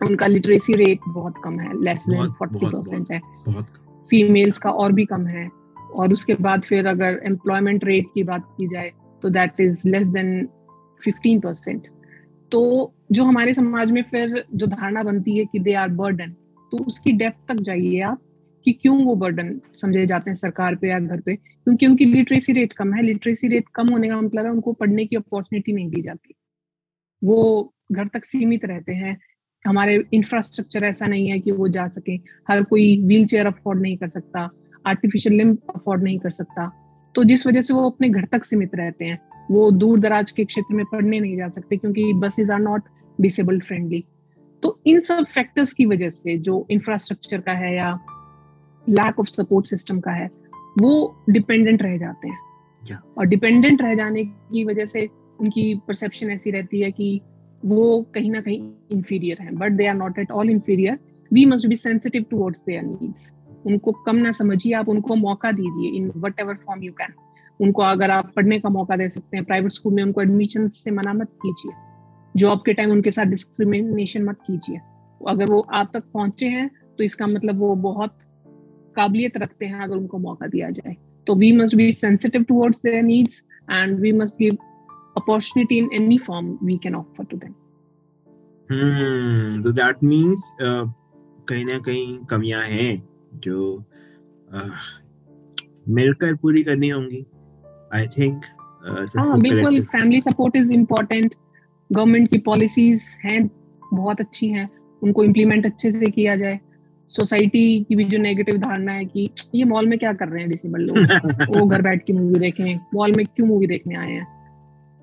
उनका 0.00 0.26
literacy 0.26 0.72
rate 0.72 0.98
बहुत 1.08 1.34
कम 1.44 1.58
है 1.60 1.82
लेस 1.82 2.04
देन 2.08 2.26
फोर्टी 2.28 2.66
परसेंट 2.66 3.10
है। 3.12 3.20
फीमेल्स 4.10 4.58
का 4.58 4.70
और 4.70 4.92
भी 4.92 5.04
कम 5.04 5.26
है। 5.26 5.48
और 5.94 6.12
उसके 6.12 6.34
बाद 6.34 6.62
फिर 6.62 6.86
अगर 6.86 7.20
एम्प्लॉयमेंट 7.24 7.84
रेट 7.84 8.06
की 8.14 8.22
बात 8.22 8.44
की 8.58 8.66
जाए 8.68 8.90
तो 9.22 9.30
that 9.30 9.60
is 9.60 9.88
less 9.88 10.06
than 10.06 10.48
fifteen 11.04 11.40
percent 11.40 11.86
तो 12.52 12.92
जो 13.12 13.24
हमारे 13.24 13.54
समाज 13.54 13.90
में 13.90 14.02
फिर 14.02 14.44
जो 14.54 14.66
धारणा 14.66 15.02
बनती 15.02 15.38
है 15.38 15.44
कि 15.44 15.58
दे 15.58 15.74
आर 15.74 15.88
बर्डन 15.88 16.30
तो 16.72 16.84
उसकी 16.84 17.12
डेप्थ 17.12 17.48
तक 17.48 17.60
जाइए 17.60 18.00
आप 18.00 18.20
कि 18.64 18.72
क्यों 18.72 19.04
वो 19.04 19.14
बर्डन 19.14 19.60
समझे 19.74 20.06
जाते 20.06 20.30
हैं 20.30 20.34
सरकार 20.34 20.74
पे 20.74 20.88
या 20.88 20.98
घर 20.98 21.20
पे? 21.20 21.36
क्योंकि 21.36 21.86
उनकी 21.86 22.04
लिटरेसी 22.04 22.52
रेट 22.52 22.72
कम 22.72 22.92
है। 22.94 23.02
लिटरेसी 23.02 23.48
रेट 23.48 23.64
कम 23.74 23.88
होने 23.88 24.08
का 24.08 24.20
मतलब 24.20 24.44
है 24.44 24.50
उनको 24.50 24.72
पढ़ने 24.72 25.04
की 25.06 25.16
अपॉर्चुनिटी 25.16 25.72
नहीं 25.72 25.88
दी 25.90 26.02
जाती। 26.02 26.34
वो 27.22 27.74
घर 27.92 28.08
तक 28.08 28.24
सीमित 28.24 28.64
रहते 28.64 28.92
हैं 28.92 29.16
हमारे 29.64 30.02
इंफ्रास्ट्रक्चर 30.12 30.84
ऐसा 30.84 31.06
नहीं 31.06 31.28
है 31.30 31.38
कि 31.38 31.50
वो 31.50 31.68
जा 31.68 31.86
सके। 31.86 32.14
हर 32.48 32.62
कोई 32.64 33.02
व्हील 33.02 33.26
चेयर 33.26 33.46
अफोर्ड 33.46 33.80
नहीं 33.82 33.96
कर 33.96 34.08
सकता 34.08 34.48
आर्टिफिशियल 34.86 35.36
लिम्ब 35.36 35.58
अफोर्ड 35.76 36.02
नहीं 36.02 36.18
कर 36.18 36.30
सकता। 36.30 36.70
तो 37.14 37.24
जिस 37.24 37.46
वजह 37.46 37.60
से 37.60 37.74
वो 37.74 37.88
अपने 37.90 38.08
घर 38.08 38.24
तक 38.24 38.44
सीमित 38.44 38.74
रहते 38.74 39.04
हैं 39.04 39.18
वो 39.50 39.70
दूर 39.70 40.00
दराज 40.00 40.30
के 40.30 40.44
क्षेत्र 40.44 40.74
में 40.74 40.84
पढ़ने 40.92 41.20
नहीं 41.20 41.36
जा 41.36 41.48
सकते 41.48 41.76
क्योंकि 41.76 42.12
buses 42.14 42.50
are 42.50 42.58
not 42.58 42.82
disabled 43.20 43.64
friendly 43.64 44.04
तो 44.62 44.78
इन 44.86 45.00
सब 45.00 45.24
फैक्टर्स 45.24 45.72
की 45.72 45.86
वजह 45.86 46.10
से 46.10 46.36
जो 46.38 46.66
इंफ्रास्ट्रक्चर 46.70 47.40
का 47.40 47.52
है 47.52 47.74
या 47.76 47.92
लैक 48.88 49.20
ऑफ़ 49.20 49.26
सपोर्ट 49.26 49.66
सिस्टम 49.66 50.00
का 50.00 50.12
है 50.12 50.26
वो 50.80 51.24
डिपेंडेंट 51.30 51.82
रह 51.82 51.96
जाते 51.98 52.28
हैं। 52.28 52.38
Yeah. 52.82 53.00
और 53.18 53.26
डिपेंडेंट 53.26 53.82
रह 53.82 53.94
जाने 53.94 54.24
की 54.24 54.64
वजह 54.64 54.86
से 54.86 55.08
उनकी 55.40 55.74
परसेप्शन 55.88 56.30
ऐसी 56.30 56.50
रहती 56.50 56.80
है 56.80 56.90
कि 56.90 57.20
वो 57.62 58.02
कहीं 58.14 58.30
ना 58.30 58.40
कहीं 58.40 58.58
इंफीरियर 58.92 59.42
है 59.42 59.54
but 59.54 59.72
they 59.72 59.86
are 59.86 59.94
not 59.94 60.18
at 60.18 60.30
all 60.30 60.50
inferior 60.50 60.98
we 61.30 61.44
must 61.46 61.66
be 61.68 61.76
sensitive 61.76 62.24
towards 62.30 62.60
their 62.66 62.82
needs 62.82 63.30
उनको 63.66 63.92
कम 64.06 64.16
ना 64.16 64.32
समझिए, 64.32 64.72
आप 64.72 64.88
उनको 64.88 65.14
मौका 65.16 65.50
दीजिए 65.52 65.96
in 65.96 66.10
whatever 66.40 66.54
form 66.56 66.82
you 66.82 66.92
can 66.92 67.12
उनको 67.60 67.82
अगर 67.82 68.10
आप 68.10 68.32
पढ़ने 68.36 68.58
का 68.60 68.68
मौका 68.68 68.96
दे 68.96 69.08
सकते 69.08 69.36
हैं 69.36 69.44
प्राइवेट 69.46 69.72
स्कूल 69.72 69.94
में 69.94 70.02
उनको 70.02 70.22
एडमिशन 70.22 70.68
से 70.70 70.90
मना 70.90 71.12
मत 71.12 71.28
कीजिए। 71.42 71.72
जॉब 72.34 72.62
के 72.66 72.72
टाइम 72.72 72.90
उनके 72.92 73.10
साथ 73.10 73.26
डिस्क्रिमिनेशन 73.26 74.24
मत 74.24 74.38
कीजिए। 74.46 74.78
अगर 75.20 75.50
वो 75.50 75.60
आप 75.72 75.90
तक 75.94 76.04
पहुँचे 76.14 76.46
हैं 76.48 76.70
तो 76.98 77.04
इसका 77.04 77.26
मतलब 77.26 77.60
वो 77.60 77.74
बहुत 77.82 78.18
काबिलियत 78.96 79.36
रखते 79.36 79.66
हैं 79.66 79.80
अगर 79.80 79.96
उनको 79.96 80.18
मौका 80.18 80.46
दिया 80.46 80.70
जाए। 80.70 80.94
तो 81.26 81.34
we 81.34 81.50
must 81.52 81.76
be 81.76 81.90
sensitive 81.92 82.42
towards 82.42 82.82
their 82.82 83.02
needs 83.02 83.42
and 83.70 83.98
we 84.00 84.12
must 84.12 84.38
give 84.38 84.56
opportunity 85.16 85.78
in 85.78 85.88
any 85.94 86.18
form 86.18 86.58
we 86.62 86.76
can 86.76 86.94
offer 86.94 87.24
to 87.24 87.36
them 87.36 87.54
hmm 88.70 89.62
so 89.62 89.70
that 89.72 90.02
means 90.02 90.42
uh, 90.62 90.84
कहीं 91.48 91.64
ना 91.64 91.78
कहीं 91.78 92.18
कमियाँ 92.18 92.62
हैं 92.62 93.08
जो 93.34 93.84
मिलकर 95.88 96.34
पूरी 96.34 96.62
करनी 96.62 96.88
होंगी 96.88 97.26
आई 97.94 98.06
थिंक 98.06 98.44
हाँ 99.18 99.40
बिल्कुल 99.40 99.80
family 99.82 100.20
support 100.20 100.56
is 100.56 100.72
important 100.72 101.34
government 101.92 102.30
की 102.30 102.38
पॉलिसीज़ 102.38 103.16
हैं 103.24 103.50
बहुत 103.94 104.20
अच्छी 104.20 104.48
हैं 104.48 104.68
उनको 105.02 105.24
इम्प्लीमेंट 105.24 105.66
अच्छे 105.66 105.92
से 105.92 106.06
किया 106.06 106.36
जाए। 106.36 106.60
सोसाइटी 107.08 107.84
की 107.84 107.96
भी 107.96 108.04
जो 108.04 108.18
नेगेटिव 108.18 108.56
धारणा 108.56 108.92
है 108.92 109.04
कि 109.04 109.30
ये 109.54 109.64
मॉल 109.64 109.86
में 109.86 109.98
क्या 109.98 110.12
कर 110.12 110.28
रहे 110.28 110.40
हैं 110.40 110.50
डिसेबल 110.50 110.80
लोग? 110.80 110.96
वो 111.56 111.66
घर 111.66 111.82
बैठ 111.82 112.06
के 112.06 112.12
मूवी 112.12 112.38
देखें 112.38 112.80
मॉल 112.94 113.12
में 113.16 113.26
क्यों 113.26 113.46
मूवी 113.46 113.66
देखने 113.66 113.94
आए 113.94 114.10
हैं? 114.10 114.37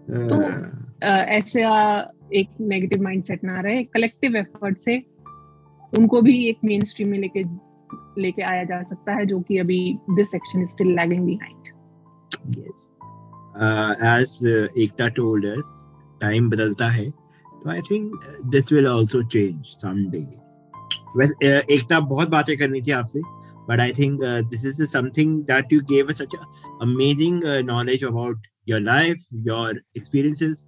तो 0.09 0.41
ऐसे 1.07 1.61
एक 2.39 2.49
नेगेटिव 2.61 3.03
माइंडसेट 3.03 3.43
ना 3.43 3.59
रहे 3.61 3.83
कलेक्टिव 3.83 4.35
एफर्ट 4.37 4.77
से 4.79 4.97
उनको 5.99 6.21
भी 6.21 6.35
एक 6.49 6.57
मेन 6.65 6.81
स्ट्रीम 6.85 7.09
में 7.09 7.17
लेके 7.19 7.43
लेके 8.21 8.41
आया 8.41 8.63
जा 8.63 8.81
सकता 8.83 9.13
है 9.13 9.25
जो 9.25 9.39
कि 9.39 9.57
अभी 9.57 9.77
this 10.09 10.31
section 10.31 10.61
is 10.61 10.69
still 10.69 10.95
lagging 10.95 11.25
behind 11.25 11.67
yes 12.57 12.91
as 14.13 14.73
Ekta 14.83 15.07
told 15.19 15.45
us 15.57 15.71
time 16.21 16.49
बदलता 16.49 16.89
है 16.89 17.09
तो 17.09 17.69
I 17.69 17.81
think 17.91 18.25
this 18.51 18.71
will 18.73 18.87
also 18.87 19.23
change 19.23 19.65
someday 19.81 20.25
वैसे 21.17 21.57
एकता 21.75 21.99
बहुत 21.99 22.29
बातें 22.29 22.57
करनी 22.57 22.81
थी 22.81 22.91
आपसे 22.91 23.21
but 23.67 23.79
I 23.79 23.91
think 23.91 24.23
uh, 24.23 24.41
this 24.49 24.63
is 24.63 24.91
something 24.91 25.43
that 25.45 25.71
you 25.71 25.81
gave 25.81 26.09
us 26.09 26.17
such 26.17 26.33
amazing 26.81 27.45
uh, 27.45 27.61
knowledge 27.61 28.03
about 28.03 28.35
your 28.67 28.79
life, 28.81 29.25
your 29.43 29.71
experiences. 29.95 30.65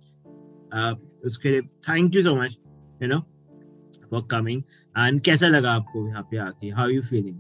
Uh, 0.72 0.94
उसके 1.26 1.50
लिए 1.50 1.62
thank 1.88 2.16
you 2.16 2.22
so 2.22 2.36
much, 2.36 2.56
you 3.02 3.08
know, 3.08 3.22
for 4.12 4.22
coming. 4.34 4.64
And 4.96 5.22
कैसा 5.22 5.48
लगा 5.48 5.72
आपको 5.72 6.08
यहाँ 6.08 6.28
पे 6.32 6.38
आके? 6.38 6.70
हाउ 6.70 6.90
यू 6.90 7.02
फीलिंग 7.02 7.40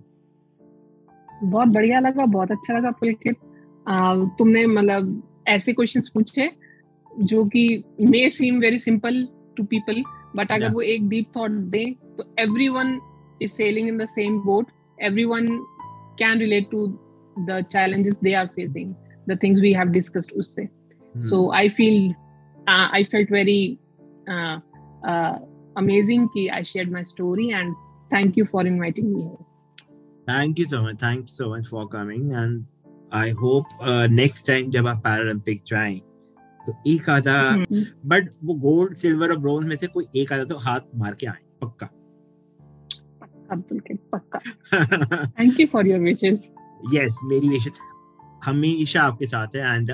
बहुत 1.43 1.67
बढ़िया 1.67 1.99
लगा 1.99 2.25
बहुत 2.25 2.51
अच्छा 2.51 2.77
लगा 2.77 2.91
पुलकित 2.99 3.35
तुमने 4.37 4.65
मतलब 4.67 5.21
ऐसे 5.47 5.73
क्वेश्चंस 5.73 6.09
पूछे 6.13 6.49
जो 7.11 7.43
कि 7.45 7.63
may 8.01 8.29
seem 8.29 8.59
very 8.59 8.79
simple 8.79 9.27
to 9.57 9.63
people 9.63 10.03
but 10.35 10.51
अगर 10.51 10.71
वो 10.73 10.81
एक 10.81 11.07
डीप 11.09 11.31
थॉट 11.35 11.51
दे 11.75 11.85
तो 12.17 12.23
everyone 12.39 12.99
is 13.41 13.51
sailing 13.51 13.87
in 13.89 13.97
the 13.97 14.05
same 14.09 14.39
boat 14.45 14.71
everyone 15.03 15.47
can 16.19 16.39
relate 16.39 16.69
to 16.71 16.85
the 17.49 17.61
challenges 17.71 18.19
they 18.23 18.33
are 18.33 18.47
facing 18.55 18.93
the 19.29 19.37
things 19.43 19.61
we 19.61 19.73
have 19.73 19.89
discussed 19.91 20.31
उससे 20.39 20.67
so 21.29 21.49
I 21.55 21.69
feel 21.79 22.13
I 22.69 23.03
felt 23.11 23.31
very 23.31 23.59
amazing 25.79 26.23
ki 26.29 26.49
I 26.51 26.63
shared 26.63 26.91
my 26.91 27.03
story 27.03 27.51
and 27.51 27.75
thank 28.11 28.37
you 28.37 28.45
for 28.45 28.65
inviting 28.65 29.13
me 29.13 29.21
here. 29.21 29.45
Thank 30.27 30.59
you 30.59 30.65
so 30.65 30.81
much. 30.81 30.97
Thank 30.97 31.27
you 31.27 31.35
so 31.35 31.49
much 31.49 31.67
for 31.67 31.87
coming 31.87 32.33
and 32.33 32.65
I 33.11 33.29
hope 33.41 33.67
uh, 33.81 34.07
next 34.11 34.47
time 34.49 34.71
जब 34.71 34.87
आप 34.87 35.01
Paralympic 35.03 35.61
जाएँ 35.67 35.99
तो 36.59 36.73
एक 36.87 37.09
आधा 37.09 37.39
but 38.05 38.29
वो 38.43 38.53
gold 38.63 38.95
silver 38.97 39.31
और 39.31 39.37
bronze 39.39 39.67
में 39.67 39.75
से 39.77 39.87
कोई 39.87 40.05
एक 40.21 40.33
आधा 40.33 40.43
तो 40.45 40.57
हाथ 40.65 40.95
मार 40.95 41.13
के 41.19 41.27
आए 41.27 41.43
पक्का 41.61 41.89
पक्का 44.13 44.39
thank 45.39 45.59
you 45.59 45.67
for 45.73 45.87
your 45.87 45.99
wishes 45.99 46.53
yes 46.93 47.19
मेरी 47.25 47.49
विशेस 47.49 47.79
हमेशा 48.43 49.01
आपके 49.01 49.27
साथ 49.27 49.55
है 49.55 49.75
एंड 49.75 49.91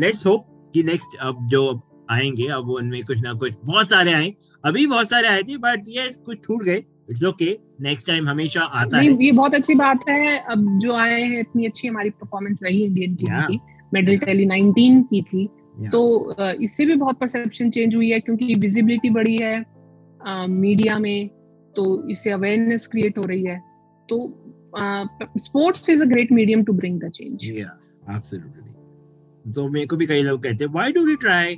लेट्स 0.00 0.26
होप 0.26 0.46
कि 0.74 0.82
नेक्स्ट 0.82 1.18
अब 1.20 1.46
जो 1.48 1.62
आएँगे 2.10 2.46
अब 2.46 2.70
उनमें 2.70 3.02
कुछ 3.04 3.18
ना 3.18 3.32
कुछ 3.32 3.54
बहुत 3.64 3.90
सारे 3.90 4.12
आए 4.12 4.34
अभी 4.64 4.86
बहुत 4.86 5.10
सारे 5.10 5.28
आए 5.28 5.42
थे 5.42 5.56
बट 5.56 5.84
ये 5.88 6.08
कुछ 6.24 6.44
छूट 6.44 6.62
गए 6.62 6.76
इट्स 7.10 7.24
ओके 7.24 7.58
नेक्स्ट 7.80 8.06
टाइम 8.06 8.28
हमेशा 8.28 8.60
आता 8.60 8.98
है 8.98 9.24
ये 9.24 9.32
बहुत 9.32 9.54
अच्छी 9.54 9.74
बात 9.74 10.08
है 10.08 10.38
अब 10.38 10.78
जो 10.78 10.94
आए 10.94 11.20
हैं 11.22 11.40
इतनी 11.40 11.66
अच्छी 11.66 11.88
हमारी 11.88 12.10
परफॉर्मेंस 12.10 12.60
रही 12.62 12.82
इंडियन 12.84 13.14
टीम 13.14 13.40
की 13.40 13.60
मेडल 13.94 14.16
टैली 14.16 14.46
19 14.46 15.02
की 15.02 15.22
थी 15.22 15.48
तो 15.92 16.36
इससे 16.62 16.84
भी 16.86 16.94
बहुत 16.94 17.18
परसेप्शन 17.18 17.70
चेंज 17.70 17.94
हुई 17.94 18.10
है 18.10 18.20
क्योंकि 18.20 18.54
विजिबिलिटी 18.54 19.10
बढ़ी 19.10 19.36
है 19.36 19.64
मीडिया 20.48 20.98
में 20.98 21.28
तो 21.76 22.10
इससे 22.10 22.30
अवेयरनेस 22.30 22.86
क्रिएट 22.86 23.18
हो 23.18 23.22
रही 23.22 23.44
है 23.44 23.58
तो 24.08 24.18
sports 24.74 25.90
is 25.90 26.02
a 26.02 26.06
great 26.06 26.32
medium 26.32 26.64
to 26.64 26.72
bring 26.72 27.00
the 27.00 27.10
change 27.10 27.44
absolutely 27.44 29.52
तो 29.52 29.68
मेरे 29.68 29.86
को 29.86 29.96
भी 29.96 30.06
कई 30.06 30.22
लोग 30.22 30.42
कहते 30.42 30.64
हैं 30.64 30.72
why 30.72 30.92
do 30.92 31.04
we 31.06 31.16
try 31.16 31.56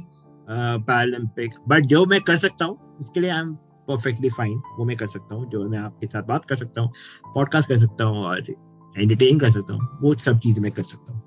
Paralympic 0.51 1.51
but 1.68 1.87
जो 1.87 2.05
मैं 2.07 2.20
कर 2.20 2.37
सकता 2.38 2.64
हूँ 2.64 2.96
उसके 3.01 3.20
लिए 3.20 3.31
आई 3.31 3.40
एम 3.40 3.55
परफेक्टली 3.88 4.31
फाइन 4.31 4.61
वो 4.79 4.85
मैं 4.85 4.96
कर 4.96 5.07
सकता 5.07 5.35
हूँ 5.35 5.51
जो 5.51 5.68
मैं 5.68 5.79
आपके 5.79 6.07
साथ 6.07 6.23
बात 6.23 6.44
कर 6.49 6.57
सकता 6.57 6.81
हूँ 6.81 6.92
पॉडकास्ट 7.35 7.68
कर 7.68 7.77
सकता 7.77 8.05
हूँ 8.05 8.25
और 8.25 8.40
एंटरटेन 8.40 9.38
कर 9.38 9.51
सकता 9.51 9.75
हूँ 9.75 9.99
वो 10.03 10.14
सब 10.27 10.38
चीज़ 10.38 10.61
मैं 10.61 10.73
कर 10.73 10.83
सकता 10.83 11.12
हूँ। 11.12 11.20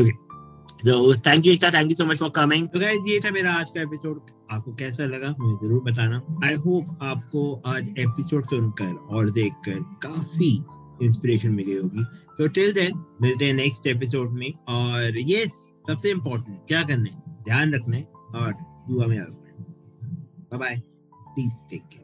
ओके 0.00 0.24
तो 0.84 1.14
thank 1.26 1.46
you 1.46 1.56
thank 1.56 1.90
you 1.90 1.96
so 1.96 2.04
much 2.04 2.18
for 2.18 2.30
coming 2.36 2.68
तो 2.68 2.80
गाइस 2.80 3.04
ये 3.08 3.20
था 3.24 3.30
मेरा 3.30 3.52
आज 3.54 3.70
का 3.70 3.82
एपिसोड 3.82 4.20
आपको 4.52 4.74
कैसा 4.74 5.04
लगा 5.04 5.34
मुझे 5.38 5.66
ज़रूर 5.66 5.82
बताना। 5.82 6.22
आई 6.44 6.54
होप 6.54 6.98
आपको 7.02 7.62
आज 7.66 7.94
एपिसोड 7.98 8.46
सुनकर 8.46 8.94
और 9.10 9.30
देखकर 9.30 9.80
काफ़ी 10.02 10.64
इंस्पिरेशन 11.02 11.50
मिली 11.50 11.74
होगी। 11.74 12.04
तो 12.38 12.48
टिल 12.48 12.72
देन 12.72 13.04
मिलते 13.22 13.44
हैं 13.44 13.54
नेक्स्ट 13.54 13.86
एपिसोड 13.86 14.30
में। 14.30 14.52
और 14.68 15.18
ये 15.18 15.46
सबसे 15.46 16.10
इम्पोर्टेंट 16.10 16.58
क्या 16.68 16.82
करना 16.82 17.04
है? 17.04 17.22
ध्यान 17.44 17.74
रखना 17.74 17.96
है 17.96 18.02
और 18.34 18.54
दुआ 18.88 19.06
में 19.06 19.16
याद 19.16 19.28
bye 19.28 20.58
bye 20.58 20.82
please 21.24 21.54
take 21.70 21.82
care 21.82 22.03